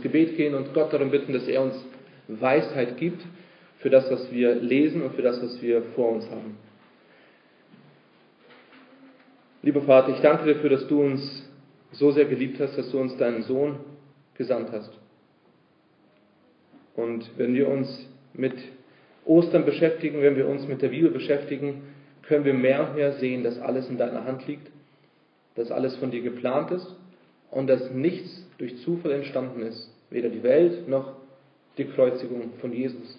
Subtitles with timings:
[0.00, 1.74] Gebet gehen und Gott darum bitten, dass er uns
[2.28, 3.22] Weisheit gibt
[3.78, 6.56] für das, was wir lesen und für das, was wir vor uns haben.
[9.62, 11.48] Lieber Vater, ich danke dir dafür, dass du uns
[11.92, 13.76] so sehr geliebt hast, dass du uns deinen Sohn
[14.34, 14.92] gesandt hast.
[16.96, 18.54] Und wenn wir uns mit
[19.24, 21.82] Ostern beschäftigen, wenn wir uns mit der Bibel beschäftigen,
[22.22, 24.70] können wir mehr und mehr sehen, dass alles in deiner Hand liegt,
[25.56, 26.94] dass alles von dir geplant ist
[27.50, 31.14] und dass nichts durch Zufall entstanden ist, weder die Welt noch
[31.78, 33.18] die Kreuzigung von Jesus.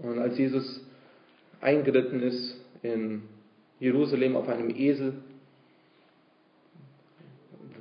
[0.00, 0.80] Und als Jesus
[1.60, 3.22] eingeritten ist in
[3.80, 5.14] Jerusalem auf einem Esel,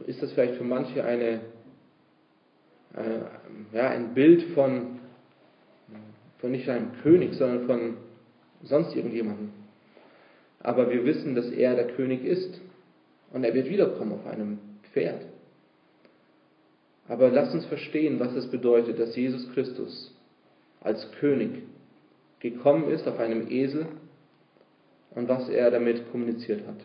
[0.07, 1.41] ist das vielleicht für manche eine,
[2.95, 4.99] äh, ja, ein Bild von,
[6.39, 7.97] von nicht einem König, sondern von
[8.63, 9.51] sonst irgendjemandem.
[10.61, 12.59] Aber wir wissen, dass er der König ist
[13.31, 14.57] und er wird wiederkommen auf einem
[14.91, 15.28] Pferd.
[17.09, 20.15] Aber lasst uns verstehen, was es bedeutet, dass Jesus Christus
[20.79, 21.63] als König
[22.39, 23.87] gekommen ist auf einem Esel
[25.15, 26.77] und was er damit kommuniziert hat.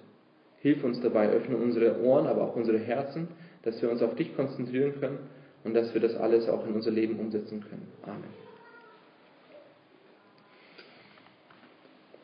[0.61, 3.29] Hilf uns dabei, öffne unsere Ohren, aber auch unsere Herzen,
[3.63, 5.19] dass wir uns auf dich konzentrieren können
[5.63, 7.87] und dass wir das alles auch in unser Leben umsetzen können.
[8.03, 8.25] Amen.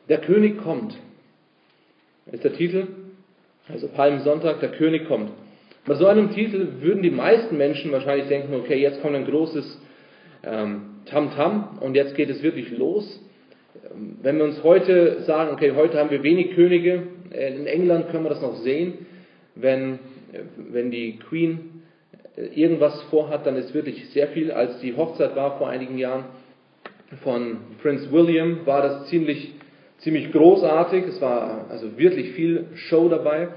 [0.09, 0.97] Der König kommt.
[2.33, 2.89] Ist der Titel.
[3.69, 5.31] Also Palmsonntag, der König kommt.
[5.91, 9.83] Bei so einem Titel würden die meisten Menschen wahrscheinlich denken, okay, jetzt kommt ein großes
[10.45, 13.21] ähm, Tamtam und jetzt geht es wirklich los.
[13.75, 18.09] Ähm, wenn wir uns heute sagen, okay, heute haben wir wenig Könige, äh, in England
[18.11, 19.05] können wir das noch sehen,
[19.57, 19.95] wenn,
[20.33, 21.83] äh, wenn die Queen
[22.37, 24.53] äh, irgendwas vorhat, dann ist wirklich sehr viel.
[24.53, 26.27] Als die Hochzeit war vor einigen Jahren
[27.25, 29.55] von Prince William, war das ziemlich,
[29.99, 31.09] ziemlich großartig.
[31.09, 33.49] Es war also wirklich viel Show dabei.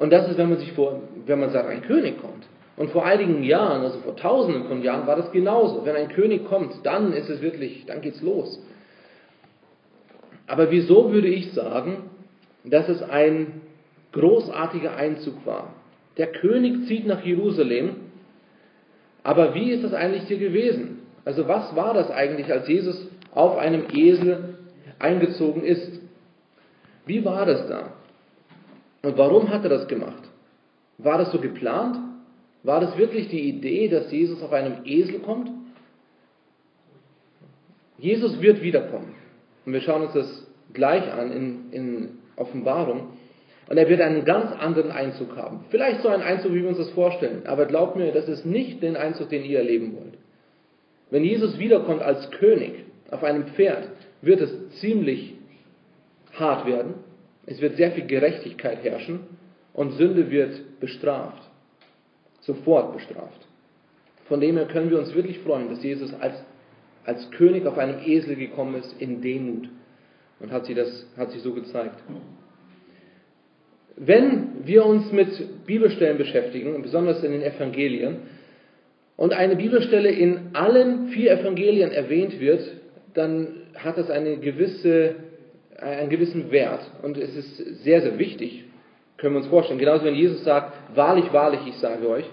[0.00, 2.46] Und das ist, wenn man sich vor, wenn man sagt, ein König kommt.
[2.76, 5.84] Und vor einigen Jahren, also vor tausenden von Jahren, war das genauso.
[5.84, 8.58] Wenn ein König kommt, dann ist es wirklich, dann geht's los.
[10.46, 12.10] Aber wieso würde ich sagen,
[12.64, 13.60] dass es ein
[14.12, 15.74] großartiger Einzug war?
[16.16, 17.96] Der König zieht nach Jerusalem,
[19.22, 21.00] aber wie ist das eigentlich hier gewesen?
[21.24, 24.58] Also was war das eigentlich, als Jesus auf einem Esel
[24.98, 26.00] eingezogen ist?
[27.04, 27.92] Wie war das da?
[29.02, 30.29] Und warum hat er das gemacht?
[31.02, 31.96] War das so geplant?
[32.62, 35.50] War das wirklich die Idee, dass Jesus auf einem Esel kommt?
[37.98, 39.14] Jesus wird wiederkommen.
[39.64, 43.08] Und wir schauen uns das gleich an in, in Offenbarung.
[43.68, 45.64] Und er wird einen ganz anderen Einzug haben.
[45.70, 47.46] Vielleicht so einen Einzug, wie wir uns das vorstellen.
[47.46, 50.14] Aber glaubt mir, das ist nicht den Einzug, den ihr erleben wollt.
[51.10, 53.88] Wenn Jesus wiederkommt als König auf einem Pferd,
[54.22, 55.34] wird es ziemlich
[56.32, 56.94] hart werden.
[57.46, 59.20] Es wird sehr viel Gerechtigkeit herrschen
[59.72, 61.42] und Sünde wird bestraft.
[62.40, 63.46] Sofort bestraft.
[64.26, 66.34] Von dem her können wir uns wirklich freuen, dass Jesus als,
[67.04, 69.68] als König auf einem Esel gekommen ist in Demut.
[70.40, 71.96] Und hat sie das, hat sich so gezeigt.
[73.96, 78.18] Wenn wir uns mit Bibelstellen beschäftigen, besonders in den Evangelien,
[79.16, 82.62] und eine Bibelstelle in allen vier Evangelien erwähnt wird,
[83.12, 85.16] dann hat das eine gewisse
[85.80, 88.64] einen gewissen Wert und es ist sehr, sehr wichtig,
[89.20, 89.78] können wir uns vorstellen.
[89.78, 92.24] Genauso wenn Jesus sagt, wahrlich, wahrlich, ich sage euch,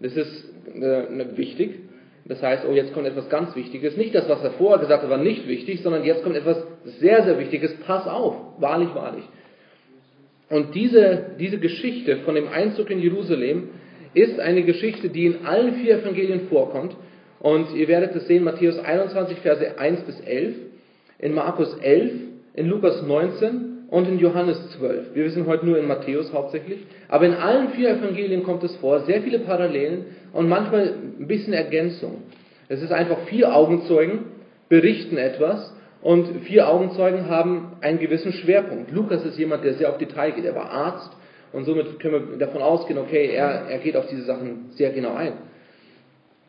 [0.00, 1.78] das ist äh, wichtig.
[2.24, 3.96] Das heißt, oh, jetzt kommt etwas ganz Wichtiges.
[3.96, 7.24] Nicht das, was er vorher gesagt hat, war nicht wichtig, sondern jetzt kommt etwas sehr,
[7.24, 7.74] sehr Wichtiges.
[7.86, 9.24] Pass auf, wahrlich, wahrlich.
[10.48, 13.70] Und diese, diese Geschichte von dem Einzug in Jerusalem
[14.14, 16.96] ist eine Geschichte, die in allen vier Evangelien vorkommt.
[17.40, 20.54] Und ihr werdet es sehen, Matthäus 21, Verse 1 bis 11,
[21.18, 22.12] in Markus 11,
[22.54, 25.14] in Lukas 19 und in Johannes 12.
[25.14, 26.78] Wir wissen heute nur in Matthäus hauptsächlich.
[27.08, 31.52] Aber in allen vier Evangelien kommt es vor, sehr viele Parallelen und manchmal ein bisschen
[31.52, 32.22] Ergänzung.
[32.70, 34.20] Es ist einfach vier Augenzeugen
[34.70, 38.90] berichten etwas und vier Augenzeugen haben einen gewissen Schwerpunkt.
[38.92, 40.46] Lukas ist jemand, der sehr auf Detail geht.
[40.46, 41.12] Er war Arzt
[41.52, 45.14] und somit können wir davon ausgehen, okay, er, er geht auf diese Sachen sehr genau
[45.16, 45.34] ein.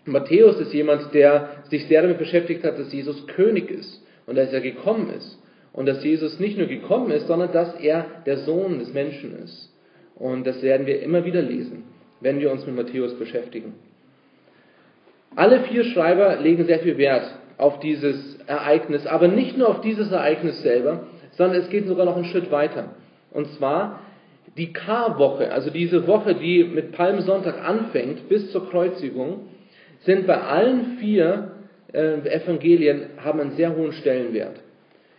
[0.05, 4.53] Matthäus ist jemand, der sich sehr damit beschäftigt hat, dass Jesus König ist und dass
[4.53, 5.42] er gekommen ist
[5.73, 9.73] und dass Jesus nicht nur gekommen ist, sondern dass er der Sohn des Menschen ist.
[10.15, 11.83] Und das werden wir immer wieder lesen,
[12.21, 13.73] wenn wir uns mit Matthäus beschäftigen.
[15.35, 17.23] Alle vier Schreiber legen sehr viel Wert
[17.57, 22.15] auf dieses Ereignis, aber nicht nur auf dieses Ereignis selber, sondern es geht sogar noch
[22.15, 22.95] einen Schritt weiter.
[23.31, 23.99] Und zwar
[24.57, 29.47] die Karwoche, also diese Woche, die mit Palmsonntag anfängt bis zur Kreuzigung,
[30.01, 31.53] sind bei allen vier
[31.91, 34.62] äh, Evangelien haben einen sehr hohen Stellenwert.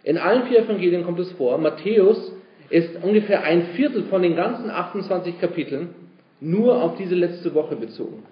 [0.05, 1.59] In allen vier Evangelien kommt es vor.
[1.59, 2.33] Matthäus
[2.71, 5.95] ist ungefähr ein Viertel von den ganzen 28 Kapiteln
[6.41, 8.23] nur auf diese letzte Woche bezogen.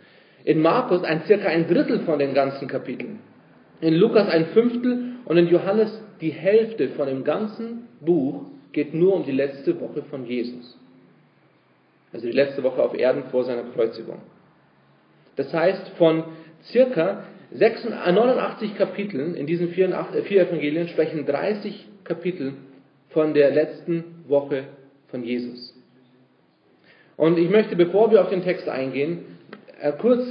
[0.44, 3.20] In Markus ein circa ein Drittel von den ganzen Kapiteln.
[3.80, 8.42] In Lukas ein Fünftel und in Johannes die Hälfte von dem ganzen Buch
[8.72, 10.78] geht nur um die letzte Woche von Jesus.
[12.12, 14.20] Also die letzte Woche auf Erden vor seiner Kreuzigung.
[15.36, 16.24] Das heißt, von
[16.64, 17.24] circa
[17.58, 22.54] 89 Kapiteln in diesen vier, vier Evangelien sprechen 30 Kapitel
[23.10, 24.64] von der letzten Woche
[25.08, 25.74] von Jesus.
[27.16, 29.20] Und ich möchte, bevor wir auf den Text eingehen,
[29.80, 30.24] äh, kurz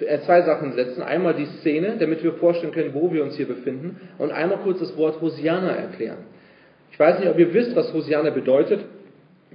[0.00, 1.02] äh, zwei Sachen setzen.
[1.02, 4.80] Einmal die Szene, damit wir vorstellen können, wo wir uns hier befinden, und einmal kurz
[4.80, 6.18] das Wort Hosiana erklären.
[6.90, 8.80] Ich weiß nicht, ob ihr wisst, was Hosiana bedeutet.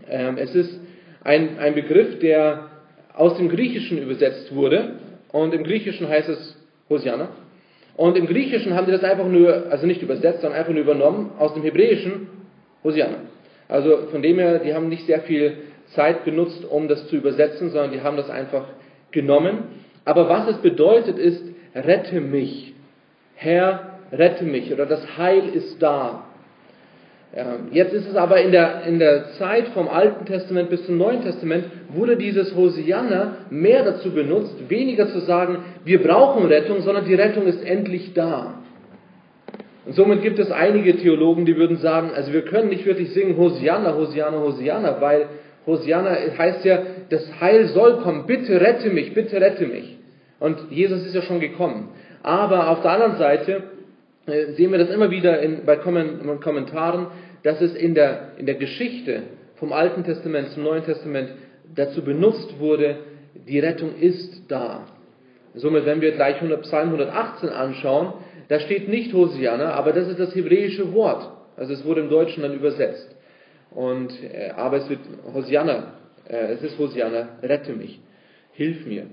[0.10, 0.80] Ähm, es ist
[1.24, 2.70] ein, ein Begriff, der
[3.14, 4.96] aus dem Griechischen übersetzt wurde.
[5.32, 6.61] Und im Griechischen heißt es
[6.92, 7.30] Hosiana.
[7.98, 11.32] Und im Griechischen haben die das einfach nur, also nicht übersetzt, sondern einfach nur übernommen
[11.40, 12.28] aus dem Hebräischen
[12.84, 13.18] Hosiana.
[13.68, 15.58] Also von dem her, die haben nicht sehr viel
[15.96, 18.66] Zeit benutzt, um das zu übersetzen, sondern die haben das einfach
[19.12, 19.64] genommen.
[20.06, 21.44] Aber was es bedeutet ist,
[21.76, 22.74] rette mich.
[23.36, 24.72] Herr, rette mich.
[24.74, 26.26] Oder das Heil ist da.
[27.72, 31.24] Jetzt ist es aber in der, in der Zeit vom Alten Testament bis zum Neuen
[31.24, 37.16] Testament wurde dieses Hosianna mehr dazu benutzt, weniger zu sagen, wir brauchen Rettung, sondern die
[37.16, 38.56] Rettung ist endlich da.
[39.86, 43.38] Und somit gibt es einige Theologen, die würden sagen, also wir können nicht wirklich singen
[43.38, 45.28] Hosianna, Hosianna, Hosianna, weil
[45.66, 46.80] Hosianna heißt ja,
[47.10, 49.98] das Heil soll kommen, bitte rette mich, bitte rette mich.
[50.40, 51.90] Und Jesus ist ja schon gekommen.
[52.24, 53.64] Aber auf der anderen Seite
[54.56, 57.08] sehen wir das immer wieder in, bei Kommentaren,
[57.44, 59.24] dass es in der, in der Geschichte
[59.56, 61.32] vom Alten Testament zum Neuen Testament
[61.76, 62.98] dazu benutzt wurde,
[63.48, 64.88] die Rettung ist da.
[65.54, 68.14] Somit, wenn wir gleich Psalm 118 anschauen,
[68.48, 71.30] da steht nicht Hosianna, aber das ist das hebräische Wort.
[71.58, 73.16] Also es wurde im Deutschen dann übersetzt.
[73.72, 75.00] Und, äh, aber es wird
[75.34, 75.94] Hosianna,
[76.28, 78.00] äh, es ist Hosianna, rette mich,
[78.54, 79.08] hilf mir.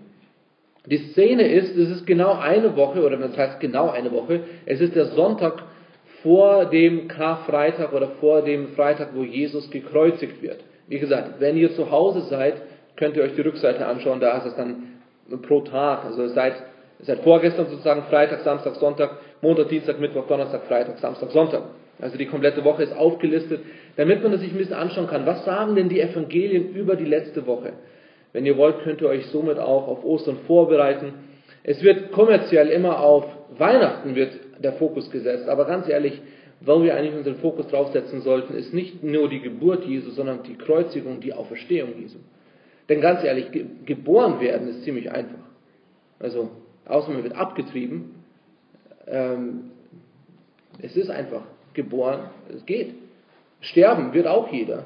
[0.86, 4.80] Die Szene ist, es ist genau eine Woche, oder das heißt genau eine Woche, es
[4.80, 5.62] ist der Sonntag
[6.22, 10.64] vor dem Karfreitag oder vor dem Freitag, wo Jesus gekreuzigt wird.
[10.88, 12.54] Wie gesagt, wenn ihr zu Hause seid,
[12.96, 14.94] könnt ihr euch die Rückseite anschauen, da ist es dann
[15.42, 16.54] pro Tag, also seit,
[17.00, 21.62] seit vorgestern sozusagen Freitag, Samstag, Sonntag, Montag, Dienstag, Mittwoch, Donnerstag, Freitag, Samstag, Sonntag.
[22.00, 23.60] Also die komplette Woche ist aufgelistet,
[23.96, 25.26] damit man sich ein bisschen anschauen kann.
[25.26, 27.72] Was sagen denn die Evangelien über die letzte Woche?
[28.32, 31.14] Wenn ihr wollt, könnt ihr euch somit auch auf Ostern vorbereiten.
[31.62, 33.24] Es wird kommerziell immer auf
[33.56, 34.32] Weihnachten wird
[34.62, 36.20] der Fokus gesetzt, aber ganz ehrlich,
[36.60, 40.56] wo wir eigentlich unseren Fokus draufsetzen sollten, ist nicht nur die Geburt Jesu, sondern die
[40.56, 42.18] Kreuzigung, die Auferstehung Jesu.
[42.88, 45.38] Denn ganz ehrlich, ge geboren werden ist ziemlich einfach.
[46.18, 46.50] Also,
[46.86, 48.24] außer man wird abgetrieben.
[49.06, 49.70] Ähm,
[50.80, 51.42] es ist einfach
[51.74, 52.94] geboren, es geht.
[53.60, 54.84] Sterben wird auch jeder.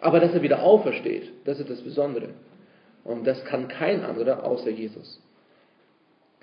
[0.00, 2.28] Aber dass er wieder aufersteht, das ist das Besondere.
[3.06, 5.22] Und das kann kein anderer außer Jesus.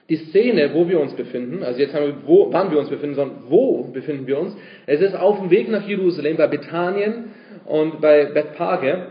[0.10, 3.15] Die Szene, wo wir uns befinden, also jetzt haben wir, wo, wann wir uns befinden,
[3.15, 4.56] sondern wo befinden wir uns?
[4.86, 7.25] Es ist auf dem Weg nach Jerusalem, bei Bethanien
[7.65, 9.07] und bei Bethpage.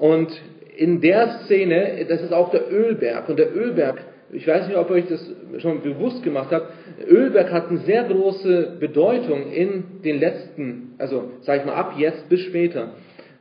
[0.00, 0.30] Und
[0.76, 3.28] in der Szene, das ist auch der Ölberg.
[3.28, 6.72] Und der Ölberg, ich weiß nicht, ob ihr euch das schon bewusst gemacht habt,
[7.08, 12.28] Ölberg hat eine sehr große Bedeutung in den letzten, also sag ich mal ab jetzt
[12.28, 12.90] bis später.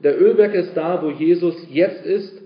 [0.03, 2.44] Der Ölberg ist da, wo Jesus jetzt ist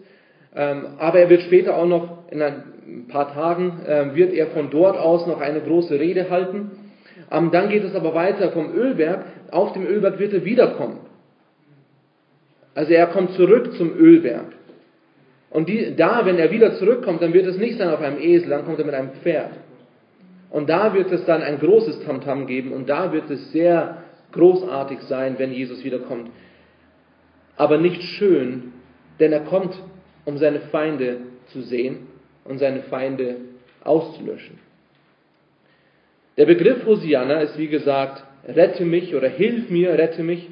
[0.98, 4.98] aber er wird später auch noch, in ein paar Tagen, ähm, wird er von dort
[4.98, 6.72] aus noch eine große Rede halten.
[7.32, 9.26] Ähm, dann geht es aber weiter vom Ölberg.
[9.52, 11.00] Auf dem Ölberg wird er wiederkommen.
[12.76, 14.54] Also er kommt zurück zum Ölberg.
[15.50, 18.50] Und die, da, wenn er wieder zurückkommt, dann wird es nicht sein auf einem Esel,
[18.50, 19.52] dann kommt er mit einem Pferd.
[20.50, 25.02] Und da wird es dann ein großes Tamtam geben und da wird es sehr großartig
[25.02, 26.30] sein, wenn Jesus wiederkommt.
[27.56, 28.74] Aber nicht schön,
[29.20, 29.76] denn er kommt
[30.26, 32.08] um seine Feinde zu sehen
[32.46, 33.38] und seine Feinde
[33.84, 34.60] auszulöschen.
[36.38, 40.50] Der Begriff Hosianna ist wie gesagt, rette mich oder hilf mir, rette mich.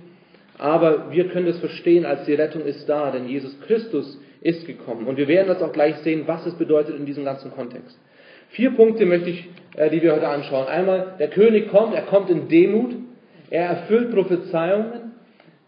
[0.58, 5.08] Aber wir können das verstehen als die Rettung ist da, denn Jesus Christus ist gekommen.
[5.08, 7.98] Und wir werden das auch gleich sehen, was es bedeutet in diesem ganzen Kontext.
[8.50, 10.68] Vier Punkte möchte ich, äh, die wir heute anschauen.
[10.68, 12.96] Einmal, der König kommt, er kommt in Demut,
[13.50, 15.12] er erfüllt Prophezeiungen.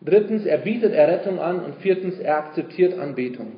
[0.01, 1.63] Drittens, er bietet Errettung an.
[1.63, 3.53] Und viertens, er akzeptiert Anbetung.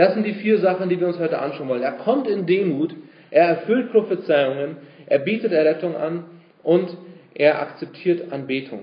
[0.00, 1.82] Das sind die vier Sachen, die wir uns heute anschauen wollen.
[1.82, 2.94] Er kommt in Demut,
[3.30, 6.24] er erfüllt Prophezeiungen, er bietet Errettung an
[6.62, 6.96] und
[7.34, 8.80] er akzeptiert Anbetung.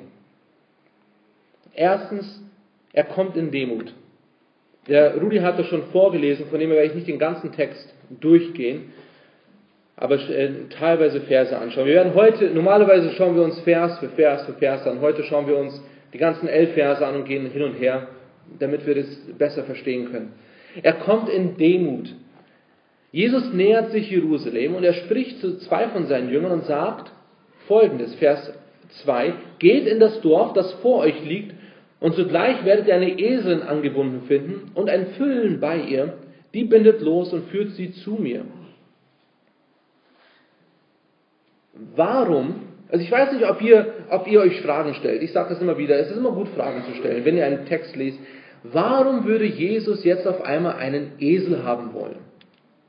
[1.73, 2.39] Erstens,
[2.93, 3.95] er kommt in Demut.
[4.87, 8.93] Der Rudi hat das schon vorgelesen, von dem werde ich nicht den ganzen Text durchgehen,
[9.95, 11.87] aber äh, teilweise Verse anschauen.
[11.87, 15.01] Wir werden heute, normalerweise schauen wir uns Vers für Vers für Vers an.
[15.01, 15.81] Heute schauen wir uns
[16.13, 18.07] die ganzen elf Verse an und gehen hin und her,
[18.59, 20.33] damit wir das besser verstehen können.
[20.83, 22.13] Er kommt in Demut.
[23.11, 27.11] Jesus nähert sich Jerusalem und er spricht zu zwei von seinen Jüngern und sagt
[27.67, 28.53] folgendes, Vers
[29.03, 31.53] 2, geht in das Dorf, das vor euch liegt,
[31.99, 36.13] und zugleich werdet ihr eine Eselin angebunden finden und ein Füllen bei ihr,
[36.53, 38.45] die bindet los und führt sie zu mir.
[41.95, 42.67] Warum?
[42.89, 45.21] Also ich weiß nicht, ob ihr, ob ihr euch Fragen stellt.
[45.21, 45.99] Ich sage das immer wieder.
[45.99, 48.19] Es ist immer gut, Fragen zu stellen, wenn ihr einen Text lest.
[48.73, 52.17] Warum würde Jesus jetzt auf einmal einen Esel haben wollen?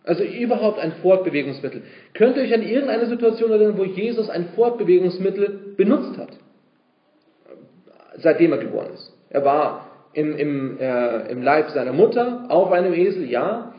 [0.04, 1.82] Also überhaupt ein Fortbewegungsmittel.
[2.14, 6.30] Könnt ihr euch an irgendeine Situation erinnern, wo Jesus ein Fortbewegungsmittel benutzt hat?
[8.16, 9.12] Seitdem er geboren ist.
[9.28, 13.74] Er war im, im, äh, im Leib seiner Mutter auf einem Esel, ja.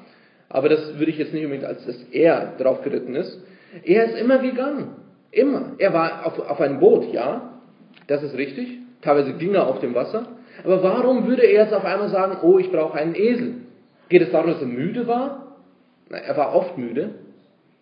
[0.49, 3.41] Aber das würde ich jetzt nicht unbedingt als dass er drauf geritten ist.
[3.83, 4.95] Er ist immer gegangen.
[5.31, 5.73] Immer.
[5.79, 7.59] Er war auf, auf einem Boot, ja.
[8.07, 8.77] Das ist richtig.
[9.01, 10.27] Teilweise ging er auf dem Wasser.
[10.63, 13.55] Aber warum würde er jetzt auf einmal sagen, oh, ich brauche einen Esel?
[14.09, 15.55] Geht es darum, dass er müde war?
[16.09, 17.11] Nein, er war oft müde.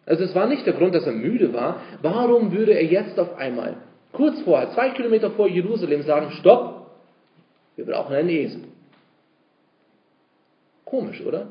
[0.06, 1.82] Also es war nicht der Grund, dass er müde war.
[2.02, 3.78] Warum würde er jetzt auf einmal,
[4.12, 6.92] kurz vorher, zwei Kilometer vor Jerusalem, sagen, stopp,
[7.76, 8.62] wir brauchen einen Esel?
[10.86, 11.48] Komisch, oder?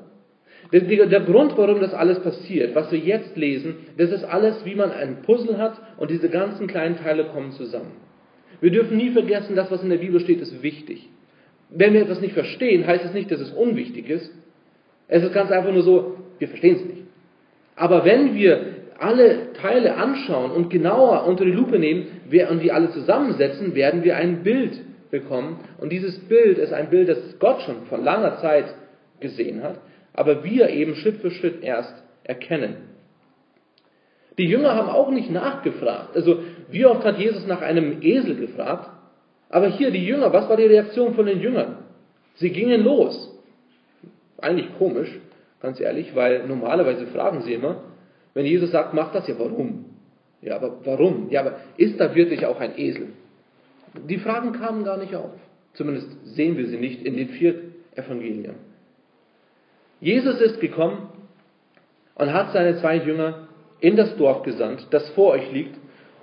[0.72, 4.74] Der, der, Grund, warum das alles passiert, was wir jetzt lesen, das ist alles, wie
[4.74, 7.92] man ein Puzzle hat und diese ganzen kleinen Teile kommen zusammen.
[8.60, 11.08] Wir dürfen nie vergessen, das, was in der Bibel steht, ist wichtig.
[11.70, 14.30] Wenn wir etwas nicht verstehen, heißt es nicht, dass es unwichtig ist.
[15.08, 17.02] Es ist ganz einfach nur so, wir verstehen es nicht.
[17.74, 22.06] Aber wenn wir alle Teile anschauen und genauer unter die Lupe nehmen
[22.50, 24.80] und die alle zusammensetzen, werden wir ein Bild
[25.10, 25.60] bekommen.
[25.78, 28.66] Und dieses Bild ist ein Bild, das Gott schon vor langer Zeit
[29.20, 29.80] gesehen hat,
[30.12, 31.94] aber wir eben Schritt für Schritt erst
[32.24, 32.76] erkennen.
[34.38, 36.14] Die Jünger haben auch nicht nachgefragt.
[36.14, 38.90] Also, wie oft hat Jesus nach einem Esel gefragt?
[39.48, 41.78] Aber hier die Jünger, was war die Reaktion von den Jüngern?
[42.36, 43.32] Sie gingen los.
[44.38, 45.10] Eigentlich komisch,
[45.60, 47.82] ganz ehrlich, weil normalerweise fragen sie immer,
[48.34, 49.86] wenn Jesus sagt, mach das, ja warum?
[50.42, 51.30] Ja, aber warum?
[51.30, 53.08] Ja, aber ist da wirklich auch ein Esel?
[54.08, 55.32] Die Fragen kamen gar nicht auf.
[55.72, 57.54] Zumindest sehen wir sie nicht in den vier
[57.94, 58.56] Evangelien.
[60.00, 61.08] Jesus ist gekommen
[62.14, 63.48] und hat seine zwei Jünger
[63.80, 65.74] in das Dorf gesandt, das vor euch liegt,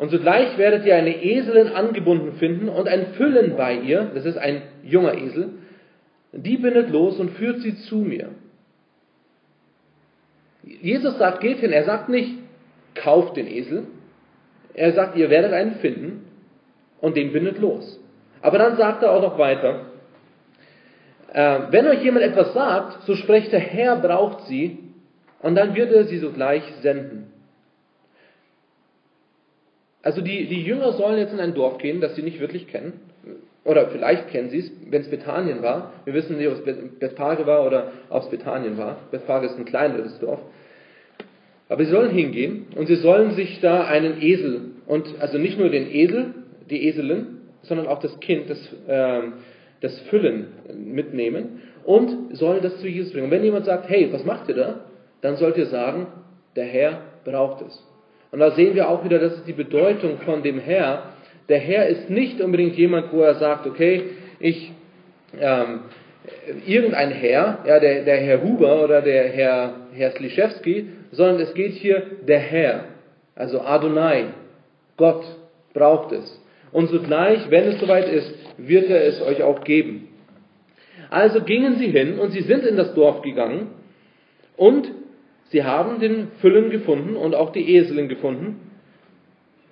[0.04, 4.38] und sogleich werdet ihr eine Eselin angebunden finden und ein Füllen bei ihr, das ist
[4.38, 5.52] ein junger Esel,
[6.34, 8.32] die bindet los und führt sie zu mir.
[10.62, 12.34] Jesus sagt, geht hin, er sagt nicht,
[12.96, 13.86] kauft den Esel,
[14.74, 16.26] er sagt, ihr werdet einen finden
[17.00, 17.98] und den bindet los.
[18.42, 19.86] Aber dann sagt er auch noch weiter,
[21.32, 24.80] äh, wenn euch jemand etwas sagt, so sprecht der Herr braucht sie
[25.40, 27.33] und dann wird er sie sogleich senden.
[30.04, 33.00] Also die, die Jünger sollen jetzt in ein Dorf gehen, das sie nicht wirklich kennen.
[33.64, 35.94] Oder vielleicht kennen sie es, wenn es Bethanien war.
[36.04, 38.98] Wir wissen nicht, ob es Bethphage war oder ob es Bethanien war.
[39.10, 40.42] Bethphage ist ein kleineres Dorf.
[41.70, 45.70] Aber sie sollen hingehen und sie sollen sich da einen Esel und also nicht nur
[45.70, 46.34] den Esel,
[46.70, 49.22] die Eselin, sondern auch das Kind, das, äh,
[49.80, 53.26] das Füllen mitnehmen und sollen das zu Jesus bringen.
[53.26, 54.82] Und wenn jemand sagt, hey, was macht ihr da?
[55.22, 56.08] Dann sollt ihr sagen,
[56.58, 57.93] der Herr braucht es.
[58.34, 61.14] Und da sehen wir auch wieder, das ist die Bedeutung von dem Herr.
[61.50, 64.06] Der Herr ist nicht unbedingt jemand, wo er sagt, okay,
[64.40, 64.72] ich,
[65.40, 65.82] ähm,
[66.66, 71.74] irgendein Herr, ja, der, der Herr Huber oder der Herr, Herr Sliszewski, sondern es geht
[71.74, 72.86] hier der Herr,
[73.36, 74.26] also Adonai,
[74.98, 75.24] Gott
[75.76, 76.42] braucht es.
[76.72, 80.08] Und sogleich, wenn es soweit ist, wird er es euch auch geben.
[81.12, 83.68] Also gingen sie hin und sie sind in das Dorf gegangen
[84.58, 84.90] und
[85.54, 88.72] Sie haben den Füllen gefunden und auch die Eselin gefunden.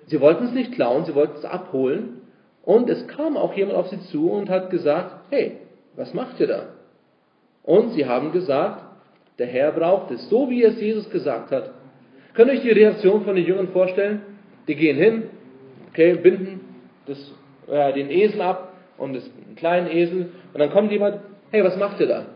[0.06, 2.20] Sie wollten es nicht klauen, sie wollten es abholen.
[2.62, 5.56] Und es kam auch jemand auf sie zu und hat gesagt, hey,
[5.96, 6.68] was macht ihr da?
[7.64, 8.84] Und sie haben gesagt,
[9.40, 11.72] der Herr braucht es, so wie es Jesus gesagt hat.
[12.34, 14.22] Könnt ihr euch die Reaktion von den Jüngern vorstellen?
[14.68, 15.24] Die gehen hin,
[15.90, 16.60] okay, binden
[17.06, 17.34] das,
[17.66, 20.30] äh, den Esel ab und einen kleinen Esel.
[20.52, 21.18] Und dann kommt jemand,
[21.50, 22.26] hey, was macht ihr da?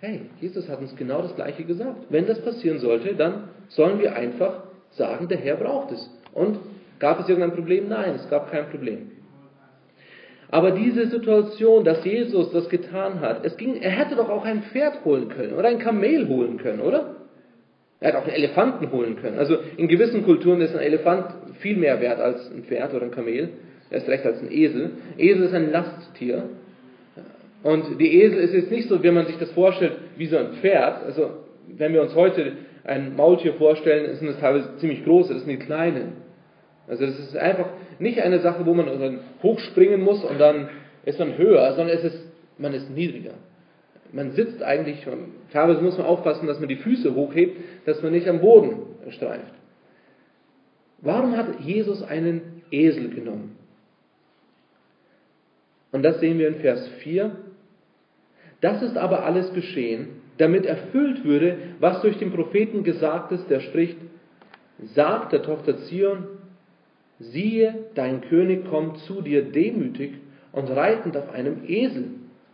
[0.00, 2.06] Hey, Jesus hat uns genau das Gleiche gesagt.
[2.10, 6.10] Wenn das passieren sollte, dann sollen wir einfach sagen, der Herr braucht es.
[6.34, 6.58] Und
[6.98, 7.88] gab es irgendein Problem?
[7.88, 9.10] Nein, es gab kein Problem.
[10.50, 14.62] Aber diese Situation, dass Jesus das getan hat, es ging, er hätte doch auch ein
[14.64, 17.16] Pferd holen können oder ein Kamel holen können, oder?
[17.98, 19.38] Er hätte auch einen Elefanten holen können.
[19.38, 21.26] Also in gewissen Kulturen ist ein Elefant
[21.60, 23.48] viel mehr wert als ein Pferd oder ein Kamel.
[23.90, 24.90] Er ist recht als ein Esel.
[25.16, 26.50] Esel ist ein Lasttier.
[27.62, 30.52] Und die Esel ist jetzt nicht so, wenn man sich das vorstellt, wie so ein
[30.60, 31.04] Pferd.
[31.04, 31.30] Also,
[31.68, 32.52] wenn wir uns heute
[32.84, 36.12] ein Maultier vorstellen, sind es teilweise ziemlich große, das sind die kleinen.
[36.86, 37.66] Also, das ist einfach
[37.98, 40.68] nicht eine Sache, wo man hochspringen muss und dann
[41.04, 42.20] ist man höher, sondern es ist,
[42.58, 43.34] man ist niedriger.
[44.12, 45.06] Man sitzt eigentlich,
[45.52, 48.78] teilweise muss man aufpassen, dass man die Füße hochhebt, dass man nicht am Boden
[49.10, 49.52] streift.
[51.00, 53.56] Warum hat Jesus einen Esel genommen?
[55.92, 57.36] Und das sehen wir in Vers 4.
[58.66, 60.08] Das ist aber alles geschehen,
[60.38, 63.96] damit erfüllt würde, was durch den Propheten gesagt ist, der spricht,
[64.92, 66.24] sagt der Tochter Zion,
[67.20, 70.14] siehe, dein König kommt zu dir demütig
[70.50, 72.06] und reitend auf einem Esel,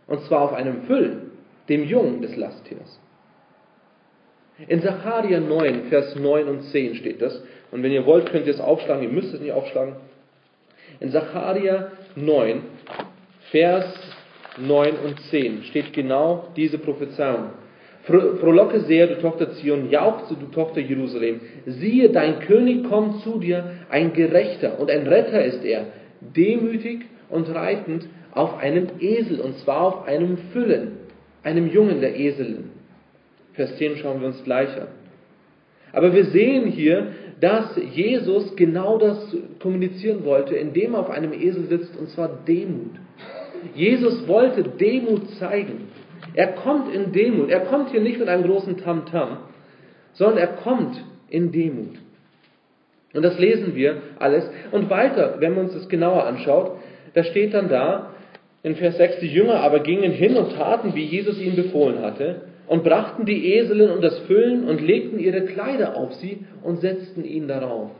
[0.05, 1.31] und zwar auf einem Füllen,
[1.67, 2.99] dem Jungen des Lasttiers.
[4.67, 7.41] In Sacharja 9, Vers 9 und 10 steht das.
[7.71, 9.01] Und wenn ihr wollt, könnt ihr es aufschlagen.
[9.01, 9.95] Ihr müsst es nicht aufschlagen.
[10.99, 12.61] In Sacharja 9,
[13.49, 14.12] Vers
[14.57, 17.51] 9 und 10 steht genau diese Prophezeiung.
[18.03, 21.39] Frohlocke sehr, du Tochter Zion, jauchze, du Tochter Jerusalem.
[21.65, 25.85] Siehe, dein König kommt zu dir, ein Gerechter und ein Retter ist er,
[26.19, 30.97] demütig und reitend auf einem Esel, und zwar auf einem Füllen,
[31.43, 32.71] einem Jungen der Eselin.
[33.53, 34.87] Vers 10 schauen wir uns gleich an.
[35.93, 41.65] Aber wir sehen hier, dass Jesus genau das kommunizieren wollte, indem er auf einem Esel
[41.65, 42.95] sitzt, und zwar Demut.
[43.75, 45.87] Jesus wollte Demut zeigen.
[46.33, 47.49] Er kommt in Demut.
[47.49, 49.37] Er kommt hier nicht mit einem großen Tamtam, -Tam,
[50.13, 51.95] sondern er kommt in Demut.
[53.13, 54.49] Und das lesen wir alles.
[54.71, 56.77] Und weiter, wenn man uns das genauer anschaut,
[57.13, 58.09] da steht dann da
[58.63, 62.43] in Vers 6, die Jünger aber gingen hin und taten, wie Jesus ihnen befohlen hatte,
[62.65, 67.25] und brachten die Eselin und das Füllen und legten ihre Kleider auf sie und setzten
[67.25, 67.91] ihn darauf.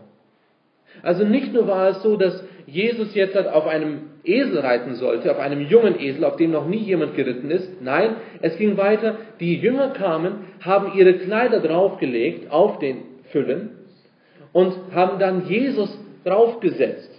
[1.01, 5.39] Also nicht nur war es so, dass Jesus jetzt auf einem Esel reiten sollte, auf
[5.39, 7.81] einem jungen Esel, auf dem noch nie jemand geritten ist.
[7.81, 9.17] Nein, es ging weiter.
[9.39, 12.97] Die Jünger kamen, haben ihre Kleider draufgelegt auf den
[13.31, 13.71] Füllen
[14.53, 17.11] und haben dann Jesus draufgesetzt.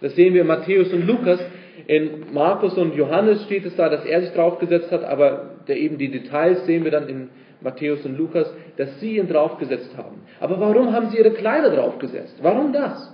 [0.00, 1.40] Das sehen wir in Matthäus und Lukas.
[1.86, 6.10] In Markus und Johannes steht es da, dass er sich draufgesetzt hat, aber eben die
[6.10, 7.28] Details sehen wir dann in
[7.60, 10.22] Matthäus und Lukas, dass sie ihn draufgesetzt haben.
[10.40, 12.38] Aber warum haben sie ihre Kleider draufgesetzt?
[12.42, 13.12] Warum das?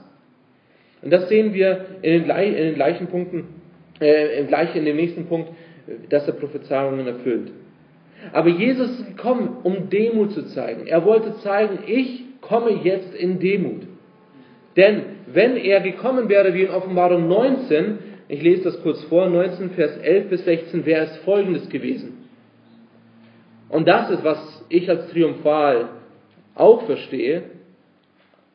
[1.03, 3.45] Und das sehen wir in den, in den gleichen Punkten,
[4.01, 5.51] äh, gleich in dem nächsten Punkt,
[6.09, 7.53] dass er Prophezeiungen erfüllt.
[8.33, 10.87] Aber Jesus ist gekommen, um Demut zu zeigen.
[10.87, 13.83] Er wollte zeigen, ich komme jetzt in Demut.
[14.77, 19.71] Denn wenn er gekommen wäre wie in Offenbarung 19, ich lese das kurz vor, 19
[19.71, 22.29] Vers 11 bis 16, wäre es folgendes gewesen.
[23.69, 25.89] Und das ist, was ich als triumphal
[26.55, 27.45] auch verstehe,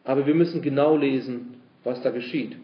[0.04, 2.56] aber wir müssen genau lesen, was da geschieht.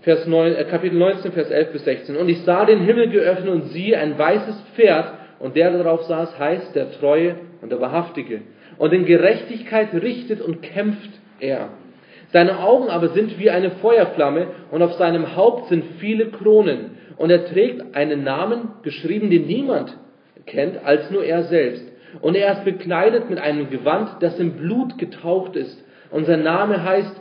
[0.00, 2.16] Vers 9, äh, Kapitel 19, Vers 11 bis 16.
[2.16, 6.38] Und ich sah den Himmel geöffnet und siehe ein weißes Pferd, und der darauf saß,
[6.38, 8.42] heißt der Treue und der Wahrhaftige.
[8.78, 11.68] Und in Gerechtigkeit richtet und kämpft er.
[12.32, 16.92] Seine Augen aber sind wie eine Feuerflamme, und auf seinem Haupt sind viele Kronen.
[17.16, 19.96] Und er trägt einen Namen, geschrieben, den niemand
[20.46, 21.84] kennt, als nur er selbst.
[22.20, 25.84] Und er ist bekleidet mit einem Gewand, das im Blut getaucht ist.
[26.10, 27.20] Und sein Name heißt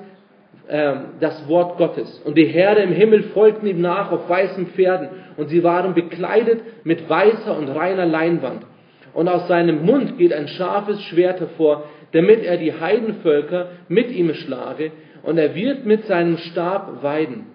[0.68, 2.22] äh, das Wort Gottes.
[2.26, 5.10] Und die Herde im Himmel folgten ihm nach auf weißen Pferden.
[5.38, 8.66] Und sie waren bekleidet mit weißer und reiner Leinwand.
[9.14, 14.34] Und aus seinem Mund geht ein scharfes Schwert hervor, damit er die Heidenvölker mit ihm
[14.34, 14.92] schlage.
[15.24, 17.46] Und er wird mit seinem Stab weiden.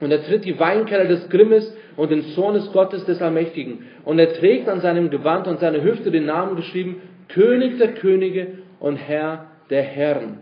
[0.00, 3.86] Und er tritt die Weinkeller des Grimmes und den Zornes Gottes des Allmächtigen.
[4.04, 8.48] Und er trägt an seinem Gewand und seiner Hüfte den Namen geschrieben, König der Könige
[8.80, 10.38] und Herr der Herren.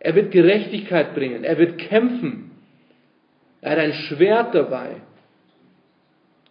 [0.00, 2.50] Er wird Gerechtigkeit bringen, er wird kämpfen.
[3.60, 4.96] Er hat ein Schwert dabei.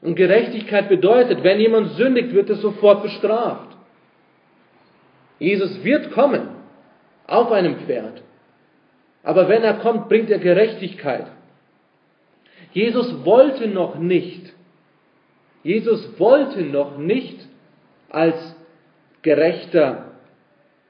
[0.01, 3.75] Und Gerechtigkeit bedeutet, wenn jemand sündigt, wird er sofort bestraft.
[5.39, 6.49] Jesus wird kommen
[7.27, 8.21] auf einem Pferd.
[9.23, 11.27] Aber wenn er kommt, bringt er Gerechtigkeit.
[12.71, 14.53] Jesus wollte noch nicht,
[15.63, 17.47] Jesus wollte noch nicht
[18.09, 18.55] als
[19.21, 20.11] gerechter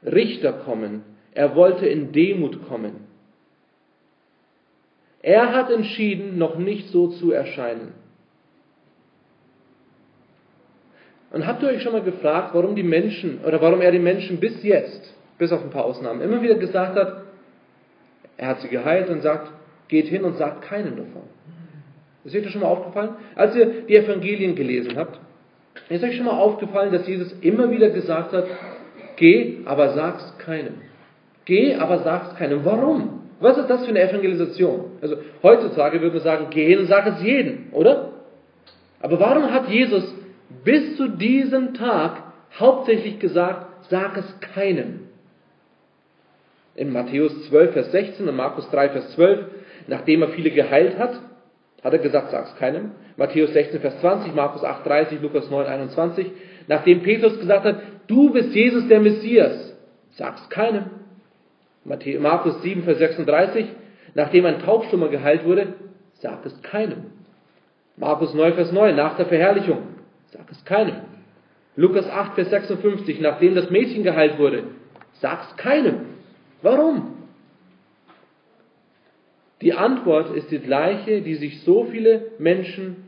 [0.04, 1.04] Richter kommen.
[1.34, 3.08] Er wollte in Demut kommen.
[5.22, 7.94] Er hat entschieden, noch nicht so zu erscheinen.
[11.32, 14.39] Und habt ihr euch schon mal gefragt, warum die Menschen oder warum er die Menschen
[14.39, 17.24] bis jetzt, bis auf ein paar Ausnahmen, immer wieder gesagt hat,
[18.38, 19.52] er hat sie geheilt und sagt,
[19.89, 21.24] geht hin und sagt keinen davon.
[22.24, 23.12] Ist euch das schon mal aufgefallen?
[23.36, 25.20] Als ihr die Evangelien gelesen habt,
[25.89, 28.46] ist euch schon mal aufgefallen, dass Jesus immer wieder gesagt hat,
[29.18, 30.88] geh, aber sag's keinem.
[31.50, 32.64] Geh, aber sag's keinem.
[32.64, 33.22] Warum?
[33.40, 34.92] Was ist das für eine Evangelisation?
[35.02, 38.12] Also heutzutage würden wir sagen, geh und sag es jedem, oder?
[39.02, 40.14] Aber warum hat Jesus
[40.64, 42.22] bis zu diesem Tag
[42.60, 45.08] hauptsächlich gesagt, sag es keinem?
[46.76, 49.40] in Matthäus 12, Vers 16 und Markus 3, Vers 12,
[49.88, 51.20] nachdem er viele geheilt hat,
[51.84, 52.92] Hat er gesagt, sag's keinem.
[53.18, 56.32] Matthäus 16, Vers 20, Markus 8, 30, Lukas 9, 21.
[56.68, 59.76] Nachdem Petrus gesagt hat, du bist Jesus der Messias,
[60.12, 60.86] sag's keinem.
[61.89, 63.65] Markus 7, Vers 36.
[64.15, 65.73] Nachdem ein Taubstummer geheilt wurde,
[66.13, 67.06] sag es keinem.
[67.97, 69.80] Markus 9, Vers 9, nach der Verherrlichung,
[70.28, 70.95] sag es keinem.
[71.75, 74.63] Lukas 8, Vers 56, nachdem das Mädchen geheilt wurde,
[75.13, 76.06] sag es keinem.
[76.62, 77.15] Warum?
[79.62, 83.04] Die Antwort ist die gleiche, die sich so viele Menschen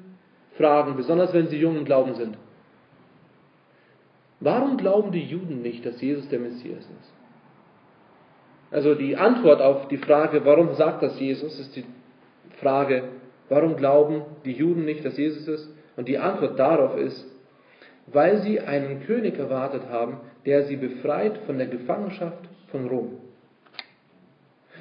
[0.58, 2.38] fragen, besonders wenn sie jung im Glauben sind.
[4.40, 7.21] Warum glauben die Juden nicht, dass Jesus der Messias ist?
[8.72, 11.84] Also die Antwort auf die Frage, warum sagt das Jesus, ist die
[12.62, 13.04] Frage,
[13.50, 15.70] warum glauben die Juden nicht, dass Jesus ist?
[15.98, 17.28] Und die Antwort darauf ist,
[18.08, 23.18] weil sie einen König erwartet haben, der sie befreit von der Gefangenschaft von Rom.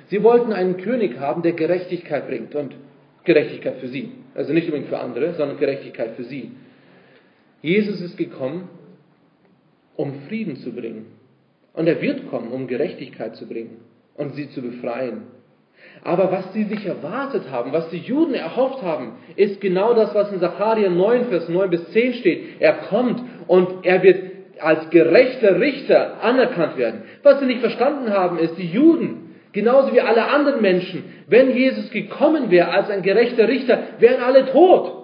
[0.08, 2.76] Sie wollten einen König haben, der Gerechtigkeit bringt und
[3.24, 4.12] Gerechtigkeit für sie.
[4.34, 6.52] Also nicht unbedingt für andere, sondern Gerechtigkeit für sie.
[7.62, 8.68] Jesus ist gekommen,
[9.96, 11.06] um Frieden zu bringen.
[11.74, 13.78] Und er wird kommen, um Gerechtigkeit zu bringen
[14.16, 15.22] und sie zu befreien.
[16.04, 20.32] Aber was sie sich erwartet haben, was die Juden erhofft haben, ist genau das, was
[20.32, 22.60] in Sacharja 9, Vers 9 bis 10 steht.
[22.60, 24.30] Er kommt und er wird
[24.60, 27.02] als gerechter Richter anerkannt werden.
[27.22, 31.04] Was sie nicht verstanden haben, ist, die Juden Genauso wie alle anderen Menschen.
[31.26, 34.96] Wenn Jesus gekommen wäre als ein gerechter Richter, wären alle tot.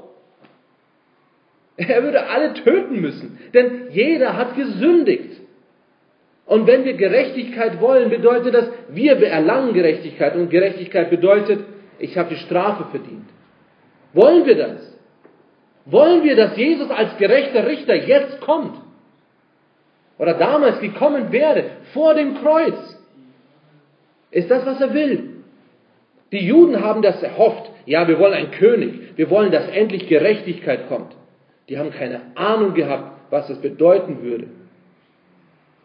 [1.77, 5.41] Er würde alle töten müssen, denn jeder hat gesündigt.
[6.47, 10.37] Und wenn wir Gerechtigkeit wollen, bedeutet das, wir erlangen Gerechtigkeit.
[10.37, 11.65] Und Gerechtigkeit bedeutet,
[11.99, 13.29] ich habe die Strafe verdient.
[14.13, 14.97] Wollen wir das?
[15.85, 18.77] Wollen wir, dass Jesus als gerechter Richter jetzt kommt?
[20.19, 22.97] Oder damals gekommen wäre, vor dem Kreuz?
[24.37, 25.31] ist das, was er will.
[26.31, 27.71] Die Juden haben das erhofft.
[27.87, 29.17] Ja, wir wollen einen König.
[29.17, 31.17] Wir wollen, dass endlich Gerechtigkeit kommt.
[31.71, 34.49] Die haben keine Ahnung gehabt, was das bedeuten würde.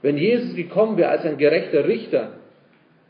[0.01, 2.33] Wenn Jesus gekommen wäre als ein gerechter Richter,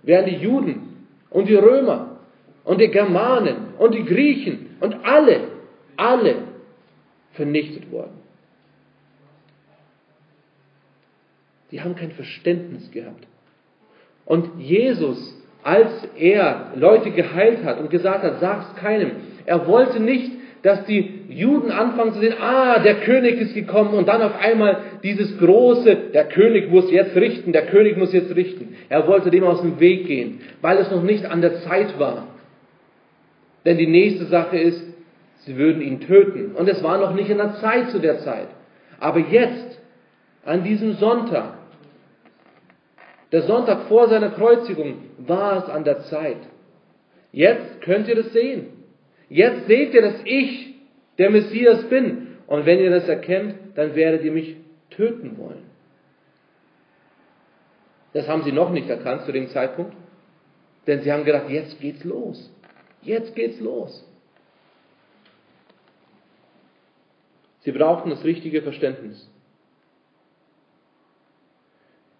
[0.04, 2.17] wären die Juden und die Römer
[2.63, 5.41] und die Germanen und die Griechen und alle,
[5.95, 6.36] alle
[7.34, 8.19] vernichtet worden.
[11.71, 13.25] Die haben kein Verständnis gehabt.
[14.25, 19.12] Und Jesus, als er Leute geheilt hat und gesagt hat, sag's keinem,
[19.45, 20.32] er wollte nicht,
[20.63, 24.78] dass die Juden anfangen zu sehen, ah, der König ist gekommen und dann auf einmal
[25.04, 28.76] dieses große, der König muss jetzt richten, der König muss jetzt richten.
[28.89, 32.28] Er wollte dem aus dem Weg gehen, weil es noch nicht an der Zeit war.
[33.65, 34.84] Denn die nächste Sache ist,
[35.45, 36.52] sie würden ihn töten.
[36.56, 38.47] Und es war noch nicht in der Zeit zu der Zeit.
[39.00, 39.80] Aber jetzt,
[40.45, 41.54] an diesem Sonntag,
[43.32, 46.38] der Sonntag vor seiner Kreuzigung war es an der Zeit.
[47.32, 48.81] Jetzt könnt ihr das sehen.
[49.32, 50.76] Jetzt seht ihr, dass ich
[51.17, 52.36] der Messias bin.
[52.48, 54.58] Und wenn ihr das erkennt, dann werdet ihr mich
[54.89, 55.63] töten wollen.
[58.12, 59.94] Das haben sie noch nicht erkannt zu dem Zeitpunkt.
[60.86, 62.52] Denn sie haben gedacht, jetzt geht's los.
[63.04, 64.06] Jetzt geht's los.
[67.62, 69.30] Sie brauchten das richtige Verständnis.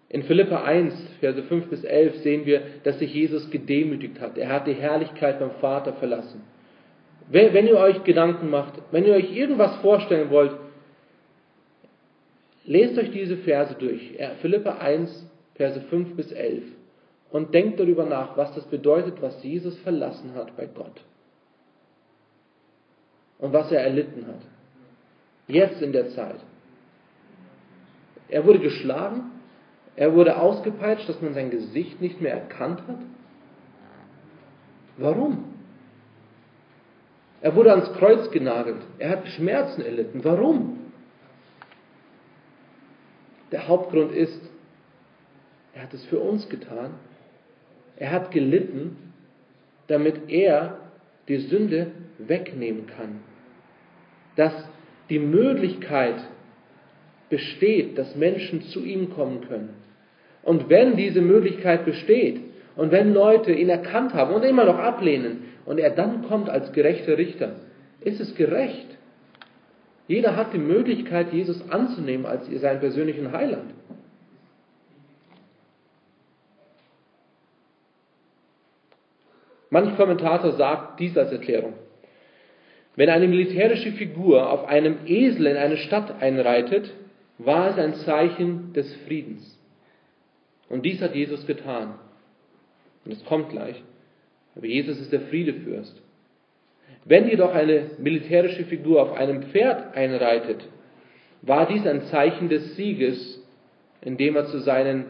[0.08, 4.38] In Philippa 1, Verse 5 bis 11 sehen wir, dass sich Jesus gedemütigt hat.
[4.38, 6.51] Er hat die Herrlichkeit beim Vater verlassen.
[7.28, 10.52] Wenn ihr euch Gedanken macht, wenn ihr euch irgendwas vorstellen wollt,
[12.64, 14.16] lest euch diese Verse durch.
[14.40, 16.64] Philippa 1, Verse 5 bis 11.
[17.30, 21.02] Und denkt darüber nach, was das bedeutet, was Jesus verlassen hat bei Gott.
[23.38, 24.40] Und was er erlitten hat.
[25.48, 26.36] Jetzt in der Zeit.
[28.28, 29.30] Er wurde geschlagen,
[29.96, 33.00] er wurde ausgepeitscht, dass man sein Gesicht nicht mehr erkannt hat.
[34.98, 35.44] Warum?
[37.42, 38.80] Er wurde ans Kreuz genagelt.
[38.98, 40.24] Er hat Schmerzen erlitten.
[40.24, 40.78] Warum?
[43.50, 44.40] Der Hauptgrund ist,
[45.74, 46.94] er hat es für uns getan.
[47.96, 49.12] Er hat gelitten,
[49.88, 50.78] damit er
[51.28, 53.20] die Sünde wegnehmen kann.
[54.36, 54.54] Dass
[55.10, 56.16] die Möglichkeit
[57.28, 59.70] besteht, dass Menschen zu ihm kommen können.
[60.42, 62.40] Und wenn diese Möglichkeit besteht
[62.76, 66.72] und wenn Leute ihn erkannt haben und immer noch ablehnen und er dann kommt als
[66.72, 67.56] gerechter Richter,
[68.00, 68.86] ist es gerecht.
[70.08, 73.72] Jeder hat die Möglichkeit, Jesus anzunehmen als seinen persönlichen Heiland.
[79.70, 81.72] Manch Kommentator sagt dies als Erklärung.
[82.94, 86.92] Wenn eine militärische Figur auf einem Esel in eine Stadt einreitet,
[87.38, 89.58] war es ein Zeichen des Friedens.
[90.68, 91.94] Und dies hat Jesus getan.
[93.04, 93.82] Und es kommt gleich.
[94.54, 96.00] Aber Jesus ist der Friedefürst.
[97.04, 100.64] Wenn jedoch eine militärische Figur auf einem Pferd einreitet,
[101.42, 103.42] war dies ein Zeichen des Sieges,
[104.00, 105.06] indem er zu, seinen,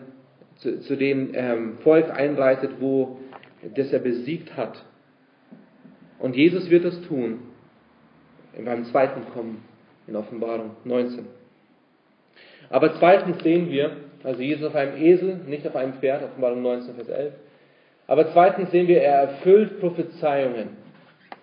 [0.57, 3.19] zu, zu dem ähm, Volk einreitet, wo
[3.75, 4.83] das er besiegt hat.
[6.19, 7.41] Und Jesus wird das tun
[8.65, 9.65] beim zweiten Kommen
[10.07, 11.27] in Offenbarung 19.
[12.71, 16.95] Aber zweitens sehen wir, also Jesus auf einem Esel, nicht auf einem Pferd, Offenbarung 19,
[16.95, 17.35] Vers 11.
[18.13, 20.77] Aber zweitens sehen wir, er erfüllt Prophezeiungen.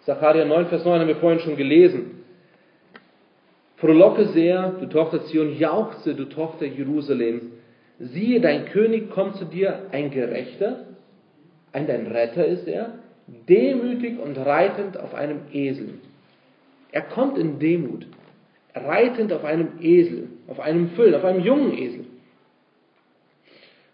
[0.01, 2.23] Sacharja 9, Vers 9 haben wir vorhin schon gelesen.
[3.77, 7.53] Frohlocke sehr, du Tochter Zion, jauchze, du Tochter Jerusalem.
[7.97, 10.85] Siehe, dein König kommt zu dir, ein Gerechter,
[11.71, 15.95] ein dein Retter ist er, demütig und reitend auf einem Esel.
[16.91, 18.05] Er kommt in Demut,
[18.75, 22.05] reitend auf einem Esel, auf einem Füllen, auf einem jungen Esel.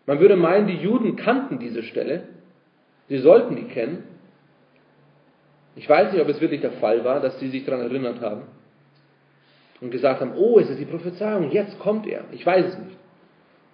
[0.06, 2.35] Man würde meinen, die Juden kannten diese Stelle,
[3.08, 4.04] sie sollten die kennen.
[5.76, 8.44] Ich weiß nicht, ob es wirklich der Fall war, dass sie sich daran erinnert haben
[9.82, 12.24] und gesagt haben, oh, es ist die Prophezeiung, jetzt kommt er.
[12.32, 12.98] Ich weiß es nicht.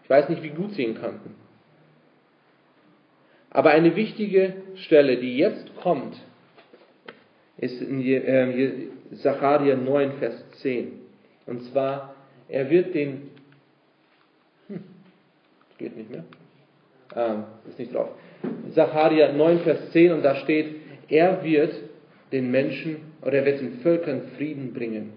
[0.04, 1.36] Ich weiß nicht, wie gut sie ihn kannten.
[3.52, 6.16] Aber eine wichtige Stelle, die jetzt kommt,
[7.58, 10.94] ist in Sacharja 9, Vers 10.
[11.46, 12.16] Und zwar,
[12.48, 13.30] er wird den,
[14.68, 14.84] hm,
[15.78, 16.24] geht nicht mehr,
[17.14, 18.10] ah, ist nicht drauf.
[18.74, 20.76] Sacharja 9, Vers 10 und da steht,
[21.10, 21.74] er wird
[22.32, 25.14] den Menschen oder er wird den Völkern Frieden bringen.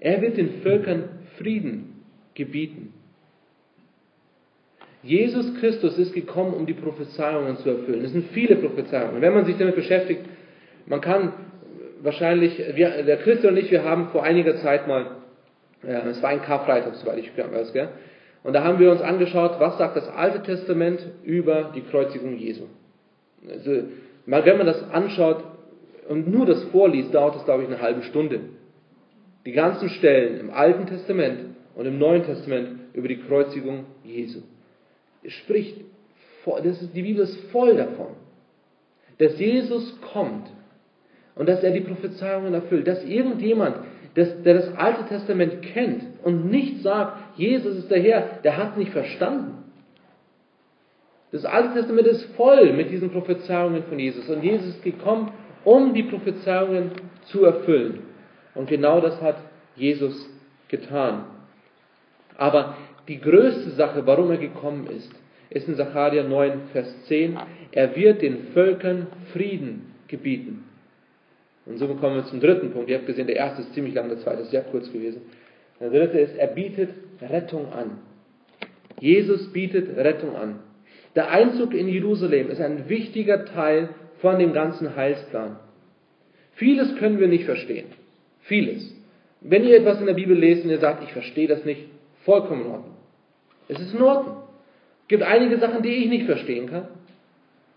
[0.00, 2.92] Er wird den Völkern Frieden gebieten.
[5.02, 8.04] Jesus Christus ist gekommen, um die Prophezeiungen zu erfüllen.
[8.04, 9.20] Es sind viele Prophezeiungen.
[9.20, 10.22] Wenn man sich damit beschäftigt,
[10.86, 11.32] man kann
[12.02, 15.06] wahrscheinlich, wir, der Christian und ich, wir haben vor einiger Zeit mal,
[15.86, 17.88] ja, es war ein Karfreitag, soweit ich weiß, gell?
[18.48, 22.62] Und da haben wir uns angeschaut, was sagt das Alte Testament über die Kreuzigung Jesu.
[23.46, 23.82] Also,
[24.24, 25.44] wenn man das anschaut
[26.08, 28.40] und nur das vorliest, dauert es, glaube ich, eine halbe Stunde.
[29.44, 31.40] Die ganzen Stellen im Alten Testament
[31.74, 34.40] und im Neuen Testament über die Kreuzigung Jesu.
[35.22, 35.82] Es spricht,
[36.46, 38.14] das ist, die Bibel ist voll davon,
[39.18, 40.48] dass Jesus kommt
[41.34, 43.76] und dass er die Prophezeiungen erfüllt, dass irgendjemand,
[44.14, 48.76] das, der das Alte Testament kennt und nicht sagt, Jesus ist der Herr, der hat
[48.76, 49.64] nicht verstanden.
[51.30, 55.32] Das Alte Testament ist voll mit diesen Prophezeiungen von Jesus und Jesus ist gekommen,
[55.64, 56.92] um die Prophezeiungen
[57.24, 58.00] zu erfüllen.
[58.54, 59.36] Und genau das hat
[59.76, 60.28] Jesus
[60.68, 61.24] getan.
[62.36, 62.76] Aber
[63.08, 65.12] die größte Sache, warum er gekommen ist,
[65.50, 67.38] ist in Sacharja 9, Vers 10.
[67.72, 70.64] Er wird den Völkern Frieden gebieten.
[71.68, 72.88] Und so kommen wir zum dritten Punkt.
[72.88, 75.22] Ihr habt gesehen, der erste ist ziemlich lang, der zweite ist sehr kurz gewesen.
[75.80, 77.98] Der dritte ist, er bietet Rettung an.
[79.00, 80.60] Jesus bietet Rettung an.
[81.14, 85.56] Der Einzug in Jerusalem ist ein wichtiger Teil von dem ganzen Heilsplan.
[86.54, 87.86] Vieles können wir nicht verstehen.
[88.42, 88.94] Vieles.
[89.40, 91.82] Wenn ihr etwas in der Bibel lest und ihr sagt, ich verstehe das nicht,
[92.24, 92.96] vollkommen in Ordnung.
[93.68, 94.38] Es ist in Ordnung.
[95.02, 96.88] Es gibt einige Sachen, die ich nicht verstehen kann.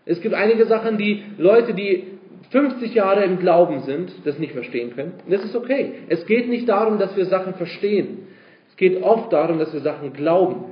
[0.04, 2.04] Es gibt einige Sachen, die Leute, die
[2.52, 5.14] 50 Jahre im Glauben sind, das nicht verstehen können.
[5.28, 5.94] Das ist okay.
[6.08, 8.28] Es geht nicht darum, dass wir Sachen verstehen.
[8.68, 10.66] Es geht oft darum, dass wir Sachen glauben.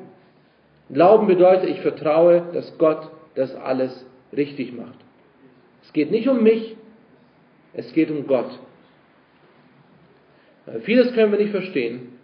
[0.92, 4.98] Glauben bedeutet, ich vertraue, dass Gott das alles richtig macht.
[5.82, 6.76] Es geht nicht um mich,
[7.72, 8.58] es geht um Gott.
[10.82, 12.18] Vieles können wir nicht verstehen,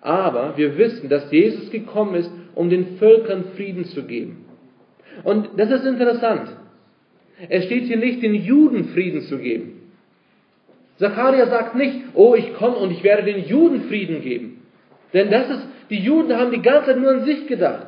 [0.00, 4.46] aber wir wissen, dass Jesus gekommen ist, um den Völkern Frieden zu geben.
[5.22, 6.56] Und das ist interessant.
[7.48, 9.80] Es steht hier nicht, den Juden Frieden zu geben.
[10.98, 14.62] Zacharia sagt nicht, oh, ich komme und ich werde den Juden Frieden geben.
[15.14, 17.86] Denn das ist, die Juden haben die ganze Zeit nur an sich gedacht.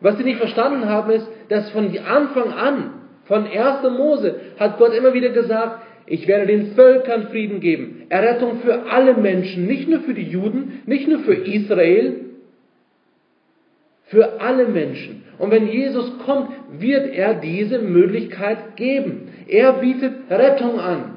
[0.00, 2.90] Was sie nicht verstanden haben, ist, dass von Anfang an,
[3.26, 3.82] von 1.
[3.96, 8.06] Mose, hat Gott immer wieder gesagt, ich werde den Völkern Frieden geben.
[8.08, 12.29] Errettung für alle Menschen, nicht nur für die Juden, nicht nur für Israel,
[14.10, 15.22] für alle Menschen.
[15.38, 19.32] Und wenn Jesus kommt, wird er diese Möglichkeit geben.
[19.46, 21.16] Er bietet Rettung an.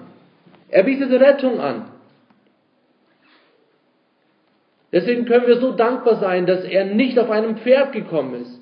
[0.70, 1.86] Er bietet Rettung an.
[4.92, 8.60] Deswegen können wir so dankbar sein, dass er nicht auf einem Pferd gekommen ist.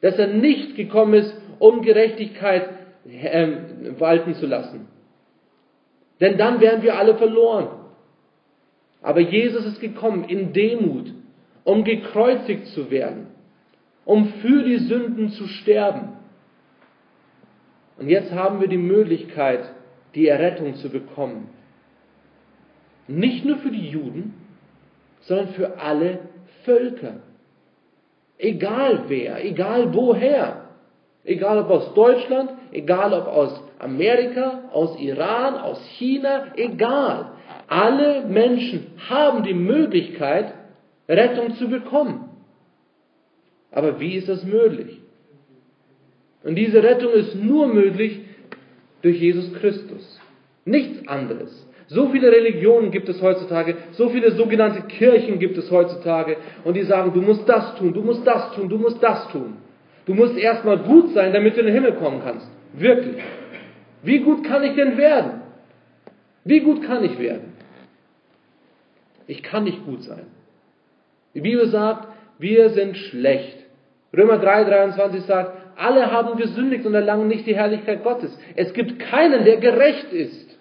[0.00, 2.70] Dass er nicht gekommen ist, um Gerechtigkeit
[3.06, 3.48] äh,
[3.98, 4.88] walten zu lassen.
[6.20, 7.68] Denn dann wären wir alle verloren.
[9.02, 11.12] Aber Jesus ist gekommen in Demut,
[11.64, 13.26] um gekreuzigt zu werden
[14.08, 16.14] um für die Sünden zu sterben.
[17.98, 19.60] Und jetzt haben wir die Möglichkeit,
[20.14, 21.50] die Errettung zu bekommen.
[23.06, 24.32] Nicht nur für die Juden,
[25.20, 26.20] sondern für alle
[26.64, 27.16] Völker.
[28.38, 30.70] Egal wer, egal woher.
[31.24, 37.32] Egal ob aus Deutschland, egal ob aus Amerika, aus Iran, aus China, egal.
[37.66, 40.54] Alle Menschen haben die Möglichkeit,
[41.06, 42.27] Rettung zu bekommen.
[43.78, 44.98] Aber wie ist das möglich?
[46.42, 48.22] Und diese Rettung ist nur möglich
[49.02, 50.20] durch Jesus Christus.
[50.64, 51.64] Nichts anderes.
[51.86, 56.82] So viele Religionen gibt es heutzutage, so viele sogenannte Kirchen gibt es heutzutage und die
[56.82, 59.58] sagen, du musst das tun, du musst das tun, du musst das tun.
[60.06, 62.50] Du musst erstmal gut sein, damit du in den Himmel kommen kannst.
[62.72, 63.22] Wirklich.
[64.02, 65.42] Wie gut kann ich denn werden?
[66.44, 67.52] Wie gut kann ich werden?
[69.28, 70.26] Ich kann nicht gut sein.
[71.34, 73.67] Die Bibel sagt, wir sind schlecht.
[74.16, 78.36] Römer 3, 23 sagt, alle haben gesündigt und erlangen nicht die Herrlichkeit Gottes.
[78.56, 80.58] Es gibt keinen, der gerecht ist.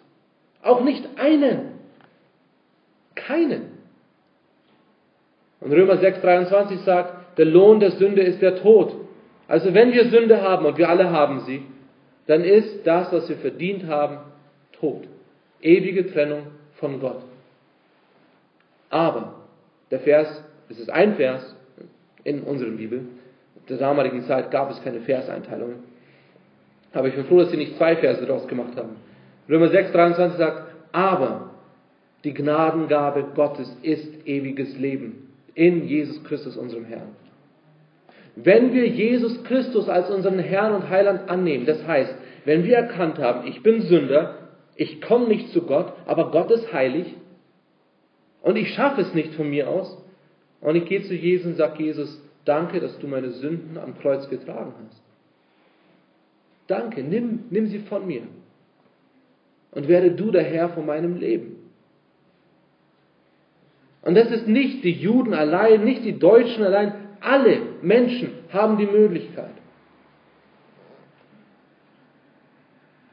[0.61, 1.79] Auch nicht einen.
[3.15, 3.77] Keinen.
[5.59, 8.95] Und Römer 6, 23 sagt, der Lohn der Sünde ist der Tod.
[9.47, 11.63] Also wenn wir Sünde haben, und wir alle haben sie,
[12.27, 14.19] dann ist das, was wir verdient haben,
[14.73, 15.07] Tod.
[15.61, 17.23] Ewige Trennung von Gott.
[18.89, 19.35] Aber
[19.89, 21.55] der Vers, es ist ein Vers
[22.23, 23.05] in unserer Bibel,
[23.69, 25.77] der damaligen Zeit gab es keine Verseinteilungen.
[26.93, 28.95] Aber ich bin froh, dass sie nicht zwei Verse daraus gemacht haben.
[29.49, 31.51] Römer 6, 23 sagt, aber
[32.23, 37.15] die Gnadengabe Gottes ist ewiges Leben in Jesus Christus, unserem Herrn.
[38.35, 42.13] Wenn wir Jesus Christus als unseren Herrn und Heiland annehmen, das heißt,
[42.45, 44.35] wenn wir erkannt haben, ich bin Sünder,
[44.75, 47.13] ich komme nicht zu Gott, aber Gott ist heilig
[48.41, 49.97] und ich schaffe es nicht von mir aus,
[50.61, 54.29] und ich gehe zu Jesus und sage, Jesus, danke, dass du meine Sünden am Kreuz
[54.29, 55.01] getragen hast.
[56.67, 58.23] Danke, nimm, nimm sie von mir
[59.71, 61.55] und werde du der Herr von meinem Leben.
[64.01, 68.85] Und das ist nicht die Juden allein, nicht die Deutschen allein, alle Menschen haben die
[68.85, 69.51] Möglichkeit.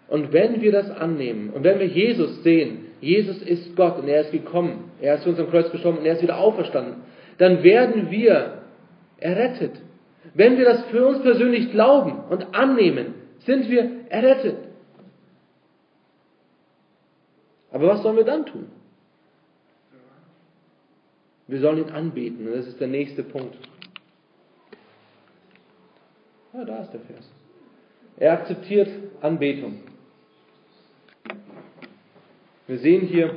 [0.08, 4.22] Und wenn wir das annehmen und wenn wir Jesus sehen, Jesus ist Gott und er
[4.22, 7.02] ist gekommen, er ist für uns am Kreuz gestorben und er ist wieder auferstanden,
[7.38, 8.63] dann werden wir
[9.24, 9.80] errettet.
[10.34, 14.58] Wenn wir das für uns persönlich glauben und annehmen, sind wir errettet.
[17.72, 18.66] Aber was sollen wir dann tun?
[21.46, 22.46] Wir sollen ihn anbeten.
[22.46, 23.56] Und das ist der nächste Punkt.
[26.52, 27.28] Ja, da ist der Vers.
[28.16, 28.88] Er akzeptiert
[29.20, 29.80] Anbetung.
[32.66, 33.34] Wir sehen hier,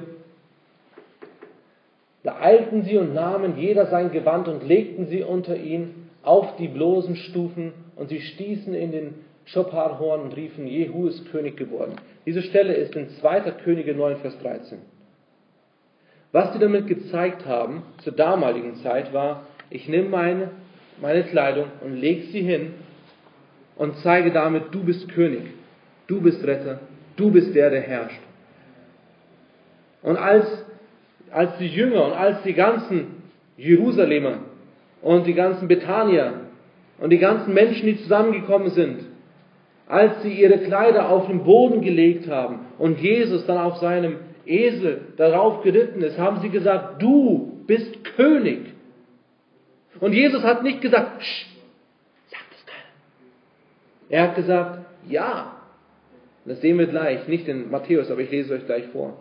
[2.28, 6.68] da eilten sie und nahmen jeder sein Gewand und legten sie unter ihn auf die
[6.68, 9.14] bloßen Stufen und sie stießen in den
[9.46, 11.94] Schopparhorn und riefen, Jehu ist König geworden.
[12.26, 13.40] Diese Stelle ist in 2.
[13.64, 14.80] Könige 9, Vers 13.
[16.34, 20.50] Was sie damit gezeigt haben zur damaligen Zeit war, ich nehme meine,
[21.00, 22.74] meine Kleidung und lege sie hin
[23.78, 25.44] und zeige damit, du bist König,
[26.08, 26.82] du bist Retter,
[27.16, 28.20] du bist der, der herrscht.
[30.02, 30.46] Und als,
[31.32, 33.24] als die Jünger und als die ganzen
[33.58, 34.40] Jerusalemer
[35.02, 36.42] und die ganzen Bethanier
[37.00, 39.06] und die ganzen Menschen, die zusammengekommen sind,
[39.88, 45.02] als sie ihre Kleider auf den Boden gelegt haben und Jesus dann auf seinem Esel
[45.18, 48.74] darauf geritten ist, haben sie gesagt, du bist König.
[50.00, 51.22] Und Jesus hat nicht gesagt,
[52.28, 54.10] sag das keiner.
[54.10, 55.54] Er hat gesagt, ja.
[56.46, 59.18] Das sehen wir gleich, nicht in Matthäus, aber ich lese euch gleich vor.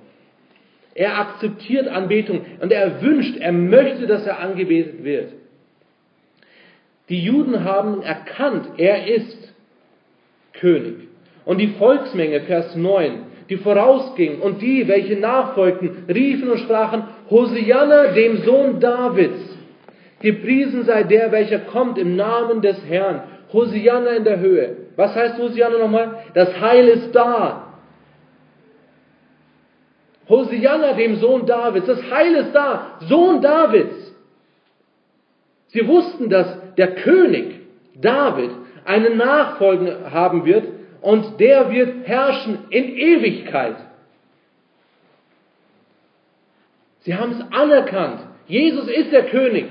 [0.97, 5.29] Er akzeptiert Anbetung und er wünscht, er möchte, dass er angebetet wird.
[7.11, 9.53] Die Juden haben erkannt, er ist
[10.55, 11.09] König.
[11.45, 13.19] Und die Volksmenge, Vers 9,
[13.51, 19.55] die vorausging und die, welche nachfolgten, riefen und sprachen, Hosianna, dem Sohn Davids.
[20.23, 23.23] Gepriesen sei der, welcher kommt im Namen des Herrn.
[23.53, 24.77] Hosianna in der Höhe.
[24.97, 26.23] Was heißt Hosianna nochmal?
[26.33, 27.66] Das Heil ist da.
[30.29, 31.87] Hosianna, dem Sohn Davids.
[31.87, 32.99] Das Heil ist da.
[33.01, 34.15] Sohn Davids.
[35.69, 37.61] Sie wussten, dass der König
[37.95, 38.51] David
[38.85, 40.65] einen Nachfolger haben wird
[41.01, 43.77] und der wird herrschen in Ewigkeit.
[47.01, 48.21] Sie haben es anerkannt.
[48.49, 49.67] Jesus ist der König.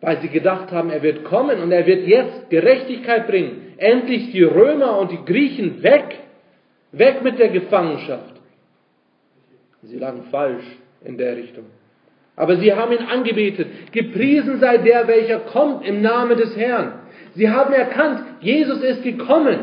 [0.00, 3.74] Weil sie gedacht haben, er wird kommen und er wird jetzt Gerechtigkeit bringen.
[3.78, 6.20] Endlich die Römer und die Griechen weg.
[6.92, 8.37] Weg mit der Gefangenschaft.
[9.82, 10.64] Sie lagen falsch
[11.04, 11.64] in der Richtung.
[12.36, 13.92] Aber sie haben ihn angebetet.
[13.92, 16.92] Gepriesen sei der, welcher kommt im Namen des Herrn.
[17.34, 19.58] Sie haben erkannt, Jesus ist gekommen.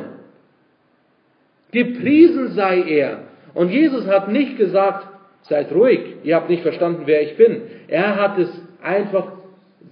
[1.72, 3.20] Gepriesen sei er.
[3.54, 5.08] Und Jesus hat nicht gesagt,
[5.44, 7.62] seid ruhig, ihr habt nicht verstanden, wer ich bin.
[7.88, 8.50] Er hat es
[8.82, 9.32] einfach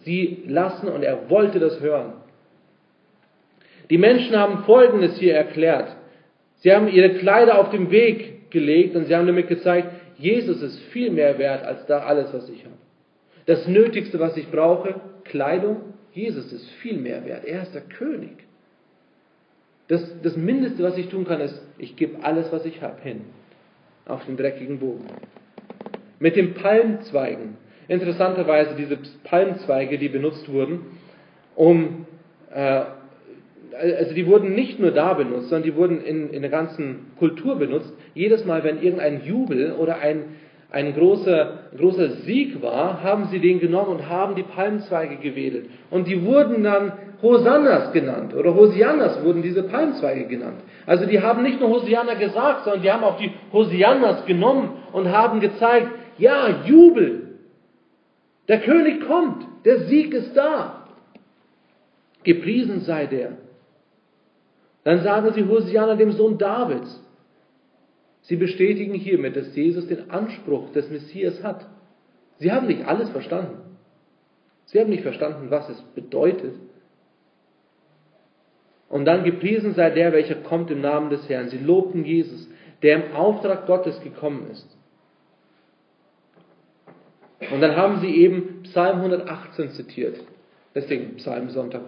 [0.04, 2.14] sie lassen und er wollte das hören.
[3.90, 5.96] Die Menschen haben Folgendes hier erklärt.
[6.58, 10.80] Sie haben ihre Kleider auf den Weg gelegt und sie haben damit gezeigt, Jesus ist
[10.92, 12.76] viel mehr wert als da alles, was ich habe.
[13.46, 17.46] Das Nötigste, was ich brauche, Kleidung, Jesus ist viel mehr wert.
[17.46, 18.44] Er ist der König.
[19.88, 23.22] Das, das Mindeste, was ich tun kann, ist, ich gebe alles, was ich habe, hin
[24.06, 25.06] auf den dreckigen Boden.
[26.20, 27.58] Mit den Palmzweigen.
[27.88, 30.98] Interessanterweise diese Palmzweige, die benutzt wurden,
[31.56, 32.06] um,
[32.54, 32.84] äh,
[33.80, 37.56] also die wurden nicht nur da benutzt, sondern die wurden in, in der ganzen Kultur
[37.56, 37.94] benutzt.
[38.14, 40.36] Jedes Mal, wenn irgendein Jubel oder ein,
[40.72, 45.70] ein großer, großer Sieg war, haben sie den genommen und haben die Palmzweige gewedelt.
[45.90, 50.60] Und die wurden dann Hosannas genannt oder Hosiannas wurden diese Palmzweige genannt.
[50.86, 55.10] Also die haben nicht nur Hosianna gesagt, sondern die haben auch die Hosiannas genommen und
[55.10, 57.22] haben gezeigt, ja, Jubel.
[58.48, 59.46] Der König kommt.
[59.64, 60.86] Der Sieg ist da.
[62.24, 63.38] Gepriesen sei der.
[64.84, 67.02] Dann sagen sie Hosianna dem Sohn Davids.
[68.22, 71.66] Sie bestätigen hiermit, dass Jesus den Anspruch des Messias hat.
[72.40, 73.58] Sie haben nicht alles verstanden.
[74.66, 76.56] Sie haben nicht verstanden, was es bedeutet.
[78.90, 81.50] Und dann gepriesen sei der, welcher kommt im Namen des Herrn.
[81.50, 82.48] Sie lobten Jesus,
[82.82, 84.68] der im Auftrag Gottes gekommen ist.
[87.52, 90.20] Und dann haben sie eben Psalm 118 zitiert.
[90.76, 91.82] Deswegen Psalm Sonntag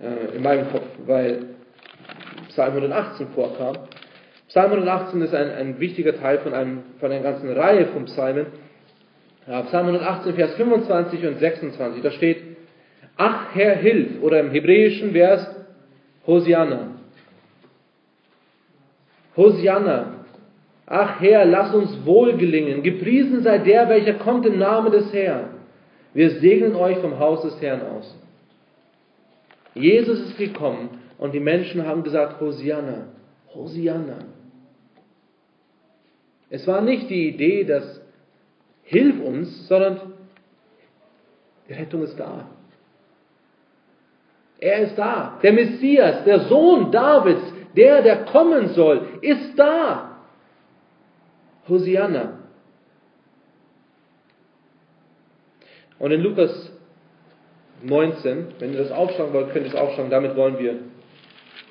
[0.00, 1.55] äh, in meinem Kopf, weil
[2.56, 3.76] Psalm 118 vorkam.
[4.48, 8.46] Psalm 118 ist ein, ein wichtiger Teil von, einem, von einer ganzen Reihe von Psalmen.
[9.46, 12.38] Ja, Psalm 118, Vers 25 und 26, da steht,
[13.18, 15.46] Ach Herr, hilf, oder im Hebräischen es
[16.26, 16.92] Hosianna.
[19.36, 20.24] Hosianna,
[20.86, 22.82] Ach Herr, lass uns wohl gelingen.
[22.82, 25.50] Gepriesen sei der, welcher kommt im Namen des Herrn.
[26.14, 28.16] Wir segnen euch vom Haus des Herrn aus.
[29.74, 33.08] Jesus ist gekommen und die Menschen haben gesagt, Hosianna,
[33.54, 34.18] Hosianna.
[36.50, 38.00] Es war nicht die Idee, dass
[38.82, 40.12] Hilf uns, sondern
[41.68, 42.46] die Rettung ist da.
[44.58, 45.38] Er ist da.
[45.42, 47.42] Der Messias, der Sohn Davids,
[47.76, 50.18] der, der kommen soll, ist da.
[51.68, 52.38] Hosianna.
[55.98, 56.70] Und in Lukas
[57.82, 60.78] 19, wenn ihr das aufschlagen wollt, könnt ihr es aufschlagen, damit wollen wir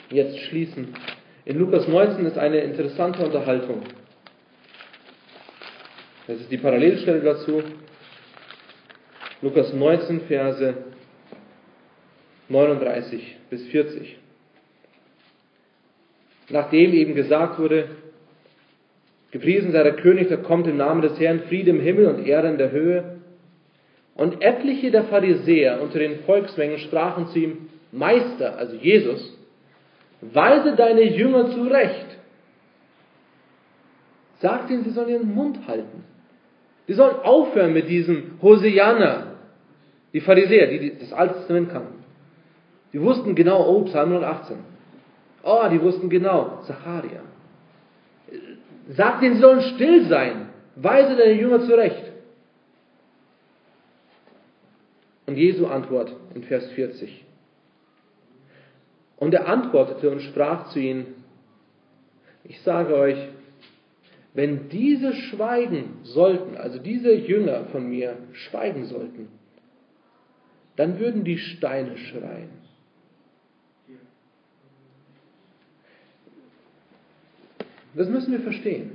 [0.10, 0.94] jetzt schließen.
[1.46, 3.84] In Lukas 19 ist eine interessante Unterhaltung.
[6.28, 7.62] Das ist die Parallelstelle dazu.
[9.42, 10.74] Lukas 19, Verse
[12.50, 14.18] 39 bis 40.
[16.50, 17.90] Nachdem eben gesagt wurde,
[19.36, 22.48] Gepriesen sei der König, der kommt im Namen des Herrn, Friede im Himmel und Erde
[22.48, 23.18] in der Höhe.
[24.16, 27.58] Und etliche der Pharisäer unter den Volksmengen sprachen zu ihm,
[27.92, 29.38] Meister, also Jesus,
[30.34, 32.08] weise deine Jünger zurecht.
[34.40, 36.04] Sagt ihnen, sie sollen ihren Mund halten.
[36.88, 39.28] Sie sollen aufhören mit diesem Hosianna.
[40.14, 42.04] Die Pharisäer, die das Alte Testament kannten.
[42.94, 44.58] Die wussten genau, oh, Psalm 118.
[45.44, 47.22] Oh, die wussten genau, Zacharia.
[48.90, 50.50] Sagt ihnen, sie sollen still sein.
[50.76, 52.12] Weise deine Jünger zurecht.
[55.26, 57.25] Und Jesu Antwort in Vers 40.
[59.18, 61.16] Und er antwortete und sprach zu ihnen,
[62.44, 63.18] ich sage euch,
[64.34, 69.30] wenn diese schweigen sollten, also diese Jünger von mir schweigen sollten,
[70.76, 72.50] dann würden die Steine schreien.
[77.96, 78.92] Das müssen wir verstehen.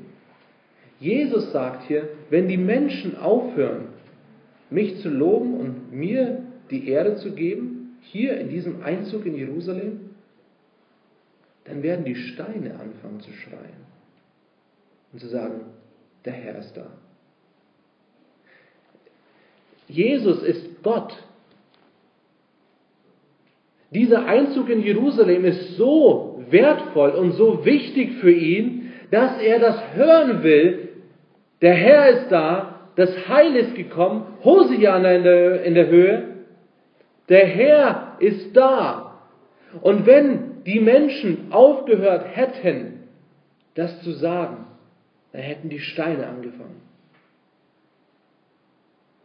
[1.01, 3.89] Jesus sagt hier, wenn die Menschen aufhören,
[4.69, 10.10] mich zu loben und mir die Ehre zu geben, hier in diesem Einzug in Jerusalem,
[11.71, 13.87] dann werden die Steine anfangen zu schreien
[15.13, 15.67] und zu sagen,
[16.25, 16.87] der Herr ist da.
[19.87, 21.17] Jesus ist Gott.
[23.93, 29.95] Dieser Einzug in Jerusalem ist so wertvoll und so wichtig für ihn, dass er das
[29.95, 30.89] hören will.
[31.61, 36.23] Der Herr ist da, das Heil ist gekommen, Hosiana in der, in der Höhe.
[37.29, 39.21] Der Herr ist da.
[39.83, 43.05] Und wenn die Menschen aufgehört hätten,
[43.75, 44.67] das zu sagen,
[45.33, 46.83] dann hätten die Steine angefangen.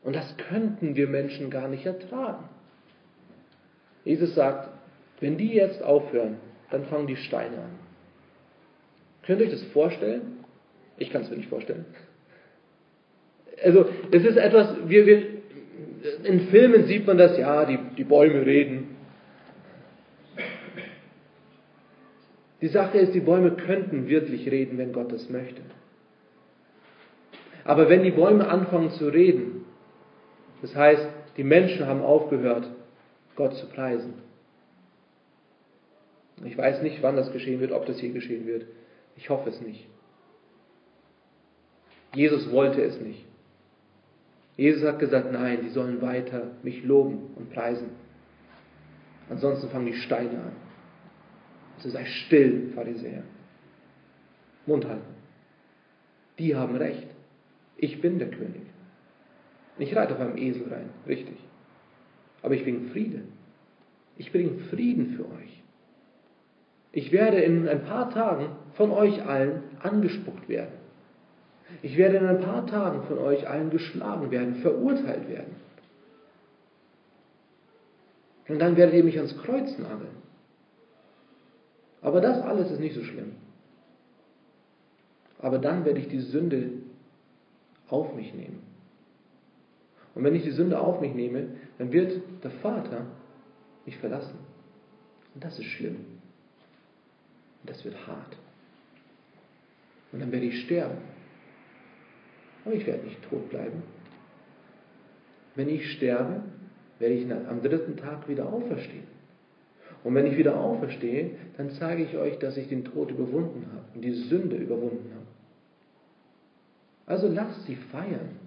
[0.04, 2.48] Und das könnten wir Menschen gar nicht ertragen.
[4.04, 4.70] Jesus sagt,
[5.20, 6.38] wenn die jetzt aufhören,
[6.70, 7.80] dann fangen die Steine an.
[9.26, 10.44] Könnt ihr euch das vorstellen?
[10.98, 11.86] Ich kann es mir nicht vorstellen.
[13.64, 15.24] Also, es ist etwas, wir, wir,
[16.24, 18.95] in Filmen sieht man das, ja, die, die Bäume reden.
[22.66, 25.62] Die Sache ist, die Bäume könnten wirklich reden, wenn Gott es möchte.
[27.64, 29.66] Aber wenn die Bäume anfangen zu reden,
[30.64, 31.08] das heißt,
[31.38, 32.68] die Menschen haben aufgehört,
[33.36, 34.16] Gott zu preisen.
[36.44, 38.66] Ich weiß nicht, wann das geschehen wird, ob das hier geschehen wird.
[39.16, 39.86] Ich hoffe es nicht.
[42.16, 43.26] Jesus wollte es nicht.
[44.58, 47.92] Jesus hat gesagt, nein, die sollen weiter mich loben und preisen.
[49.30, 50.65] Ansonsten fangen die Steine an.
[51.78, 53.24] Also sei still, Pharisäer.
[54.66, 55.16] Mund halten.
[56.40, 57.08] Die haben recht.
[57.78, 58.62] Ich bin der König.
[59.78, 61.38] Ich reite auf einem Esel rein, richtig.
[62.42, 63.34] Aber ich bringe Frieden.
[64.18, 65.64] Ich bringe Frieden für euch.
[66.94, 70.74] Ich werde in ein paar Tagen von euch allen angespuckt werden.
[71.82, 75.56] Ich werde in ein paar Tagen von euch allen geschlagen werden, verurteilt werden.
[78.48, 80.25] Und dann werdet ihr mich ans Kreuz nageln.
[82.06, 83.32] Aber das alles ist nicht so schlimm.
[85.40, 86.70] Aber dann werde ich die Sünde
[87.90, 88.62] auf mich nehmen.
[90.14, 91.48] Und wenn ich die Sünde auf mich nehme,
[91.80, 93.08] dann wird der Vater
[93.88, 94.38] mich verlassen.
[95.34, 95.96] Und das ist schlimm.
[97.64, 98.38] Und das wird hart.
[100.12, 101.00] Und dann werde ich sterben.
[102.66, 103.82] Aber ich werde nicht tot bleiben.
[105.56, 106.44] Wenn ich sterbe,
[107.00, 109.15] werde ich am dritten Tag wieder auferstehen.
[110.06, 113.86] Und wenn ich wieder auferstehe, dann zeige ich euch, dass ich den Tod überwunden habe
[113.96, 115.26] und die Sünde überwunden habe.
[117.08, 118.38] Also lasst sie feiern.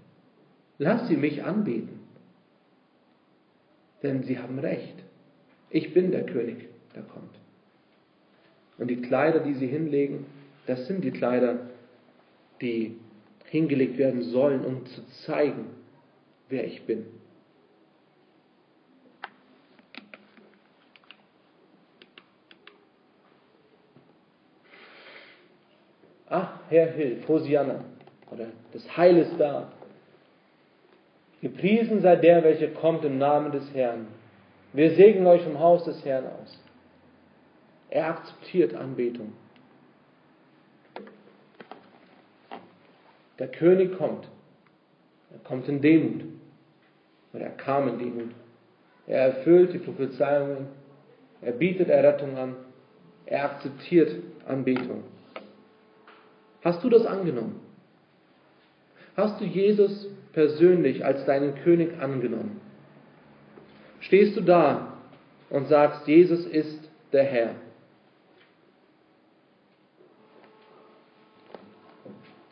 [0.79, 1.99] Lasst sie mich anbeten.
[4.05, 4.95] Denn sie haben recht.
[5.71, 7.35] Ich bin der König, der kommt.
[8.79, 10.27] Und die Kleider, die sie hinlegen,
[10.67, 11.59] das sind die Kleider,
[12.61, 12.95] die
[13.47, 15.65] hingelegt werden sollen, um zu zeigen,
[16.49, 17.07] wer ich bin.
[26.31, 27.85] Ach, Herr hilf, Hosianna,
[28.31, 29.73] oder das Heil ist da.
[31.41, 34.09] Gepriesen sei der, welcher kommt im Namen des Herrn.
[34.73, 36.61] Wir segnen euch vom Haus des Herrn aus.
[37.91, 39.33] Er akzeptiert Anbetung.
[43.39, 44.29] Der König kommt.
[45.33, 46.25] Er kommt in Demut.
[47.33, 48.31] Oder er kam in Demut.
[49.07, 50.67] Er erfüllt die Prophezeiungen.
[51.41, 52.57] Er bietet Errettung an.
[53.27, 54.17] Er akzeptiert
[54.47, 55.05] Anbetung.
[56.63, 57.61] Hast du das angenommen?
[59.17, 62.61] Hast du Jesus persönlich als deinen König angenommen?
[64.01, 64.99] Stehst du da
[65.51, 67.55] und sagst, Jesus ist der Herr?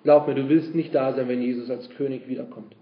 [0.03, 2.77] Glaub mir, du willst nicht da sein, wenn Jesus als König wiederkommt.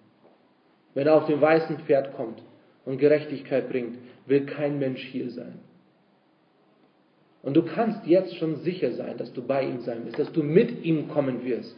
[0.93, 2.43] Wenn er auf dem weißen Pferd kommt
[2.85, 5.59] und Gerechtigkeit bringt, will kein Mensch hier sein.
[7.45, 10.43] Und du kannst jetzt schon sicher sein, dass du bei ihm sein wirst, dass du
[10.43, 11.77] mit ihm kommen wirst.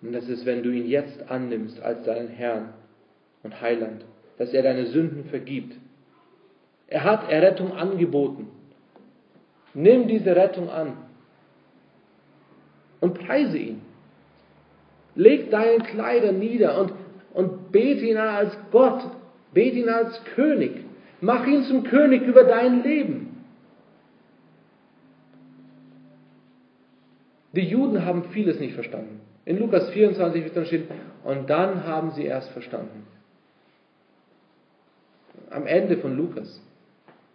[0.00, 2.72] Und das ist, wenn du ihn jetzt annimmst als deinen Herrn
[3.42, 4.04] und Heiland,
[4.38, 5.76] dass er deine Sünden vergibt.
[6.86, 8.48] Er hat Errettung angeboten.
[9.74, 10.96] Nimm diese Rettung an
[13.00, 13.82] und preise ihn.
[15.16, 16.92] Leg deine Kleider nieder und,
[17.34, 19.02] und bete ihn als Gott,
[19.52, 20.89] bete ihn als König.
[21.20, 23.44] Mach ihn zum König über dein Leben.
[27.52, 29.20] Die Juden haben vieles nicht verstanden.
[29.44, 30.84] In Lukas 24 wird dann stehen,
[31.24, 33.06] und dann haben sie erst verstanden.
[35.50, 36.62] Am Ende von Lukas.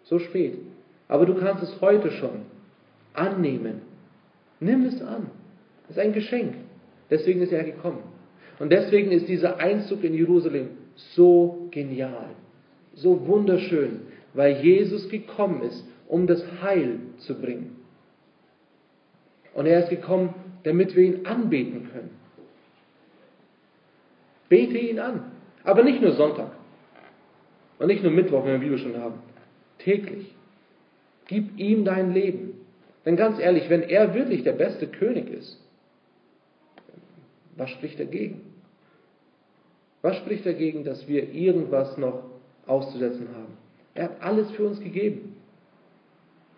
[0.03, 0.57] So spät.
[1.07, 2.45] Aber du kannst es heute schon
[3.13, 3.81] annehmen.
[4.59, 5.29] Nimm es an.
[5.87, 6.55] Das ist ein Geschenk.
[7.09, 8.03] Deswegen ist er gekommen.
[8.59, 12.29] Und deswegen ist dieser Einzug in Jerusalem so genial,
[12.95, 14.01] so wunderschön,
[14.33, 17.75] weil Jesus gekommen ist, um das Heil zu bringen.
[19.53, 20.33] Und er ist gekommen,
[20.63, 22.09] damit wir ihn anbeten können.
[24.49, 25.31] Bete ihn an.
[25.63, 26.51] Aber nicht nur Sonntag.
[27.79, 29.19] Und nicht nur Mittwoch, wenn wir Bibelstunde haben.
[29.79, 30.33] Täglich.
[31.27, 32.53] Gib ihm dein Leben.
[33.05, 35.61] Denn ganz ehrlich, wenn er wirklich der beste König ist,
[37.55, 38.41] was spricht dagegen?
[40.01, 42.23] Was spricht dagegen, dass wir irgendwas noch
[42.67, 43.57] auszusetzen haben?
[43.93, 45.35] Er hat alles für uns gegeben.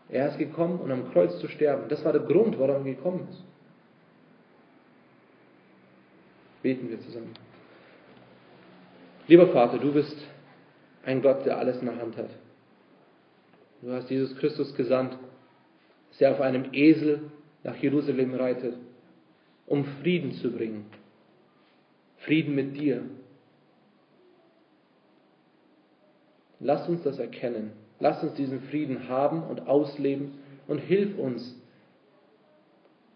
[0.09, 1.89] Er ist gekommen, um am Kreuz zu sterben.
[1.89, 3.43] Das war der Grund, warum er gekommen ist.
[6.63, 7.33] Beten wir zusammen.
[9.27, 10.15] Lieber Vater, du bist
[11.05, 12.29] ein Gott, der alles in der Hand hat.
[13.81, 15.17] Du hast Jesus Christus gesandt,
[16.09, 17.31] dass er auf einem Esel
[17.63, 18.75] nach Jerusalem reitet
[19.67, 20.85] um Frieden zu bringen.
[22.19, 23.03] Frieden mit dir.
[26.59, 27.71] Lass uns das erkennen.
[27.99, 30.33] Lass uns diesen Frieden haben und ausleben
[30.67, 31.55] und hilf uns,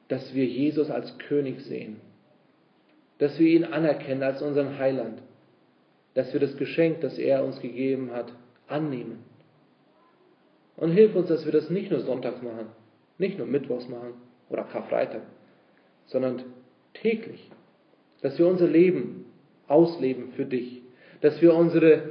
[0.08, 1.98] dass wir Jesus als König sehen,
[3.20, 5.22] dass wir ihn anerkennen als unseren Heiland,
[6.16, 8.34] dass wir das Geschenk, das er uns gegeben hat,
[8.68, 9.20] annehmen.
[10.76, 12.68] Und hilf uns, dass wir das nicht nur sonntags machen,
[13.18, 14.14] nicht nur mittwochs machen
[14.50, 15.22] oder Karfreitag,
[16.08, 16.44] sondern
[16.94, 17.50] täglich,
[18.22, 19.26] dass wir unser Leben
[19.68, 20.82] ausleben für dich,
[21.22, 22.11] dass wir unsere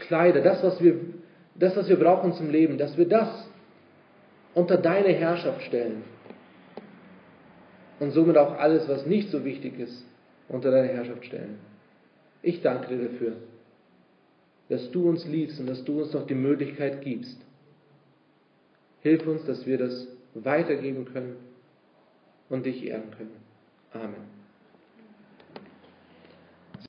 [0.00, 0.96] Kleider, das, was wir,
[1.54, 3.48] das, was wir brauchen zum Leben, dass wir das
[4.54, 6.02] unter deine Herrschaft stellen.
[8.00, 10.04] Und somit auch alles, was nicht so wichtig ist,
[10.48, 11.58] unter deine Herrschaft stellen.
[12.42, 13.32] Ich danke dir dafür,
[14.68, 17.38] dass du uns liebst und dass du uns noch die Möglichkeit gibst.
[19.00, 21.36] Hilf uns, dass wir das weitergeben können
[22.48, 23.36] und dich ehren können.
[23.92, 24.37] Amen.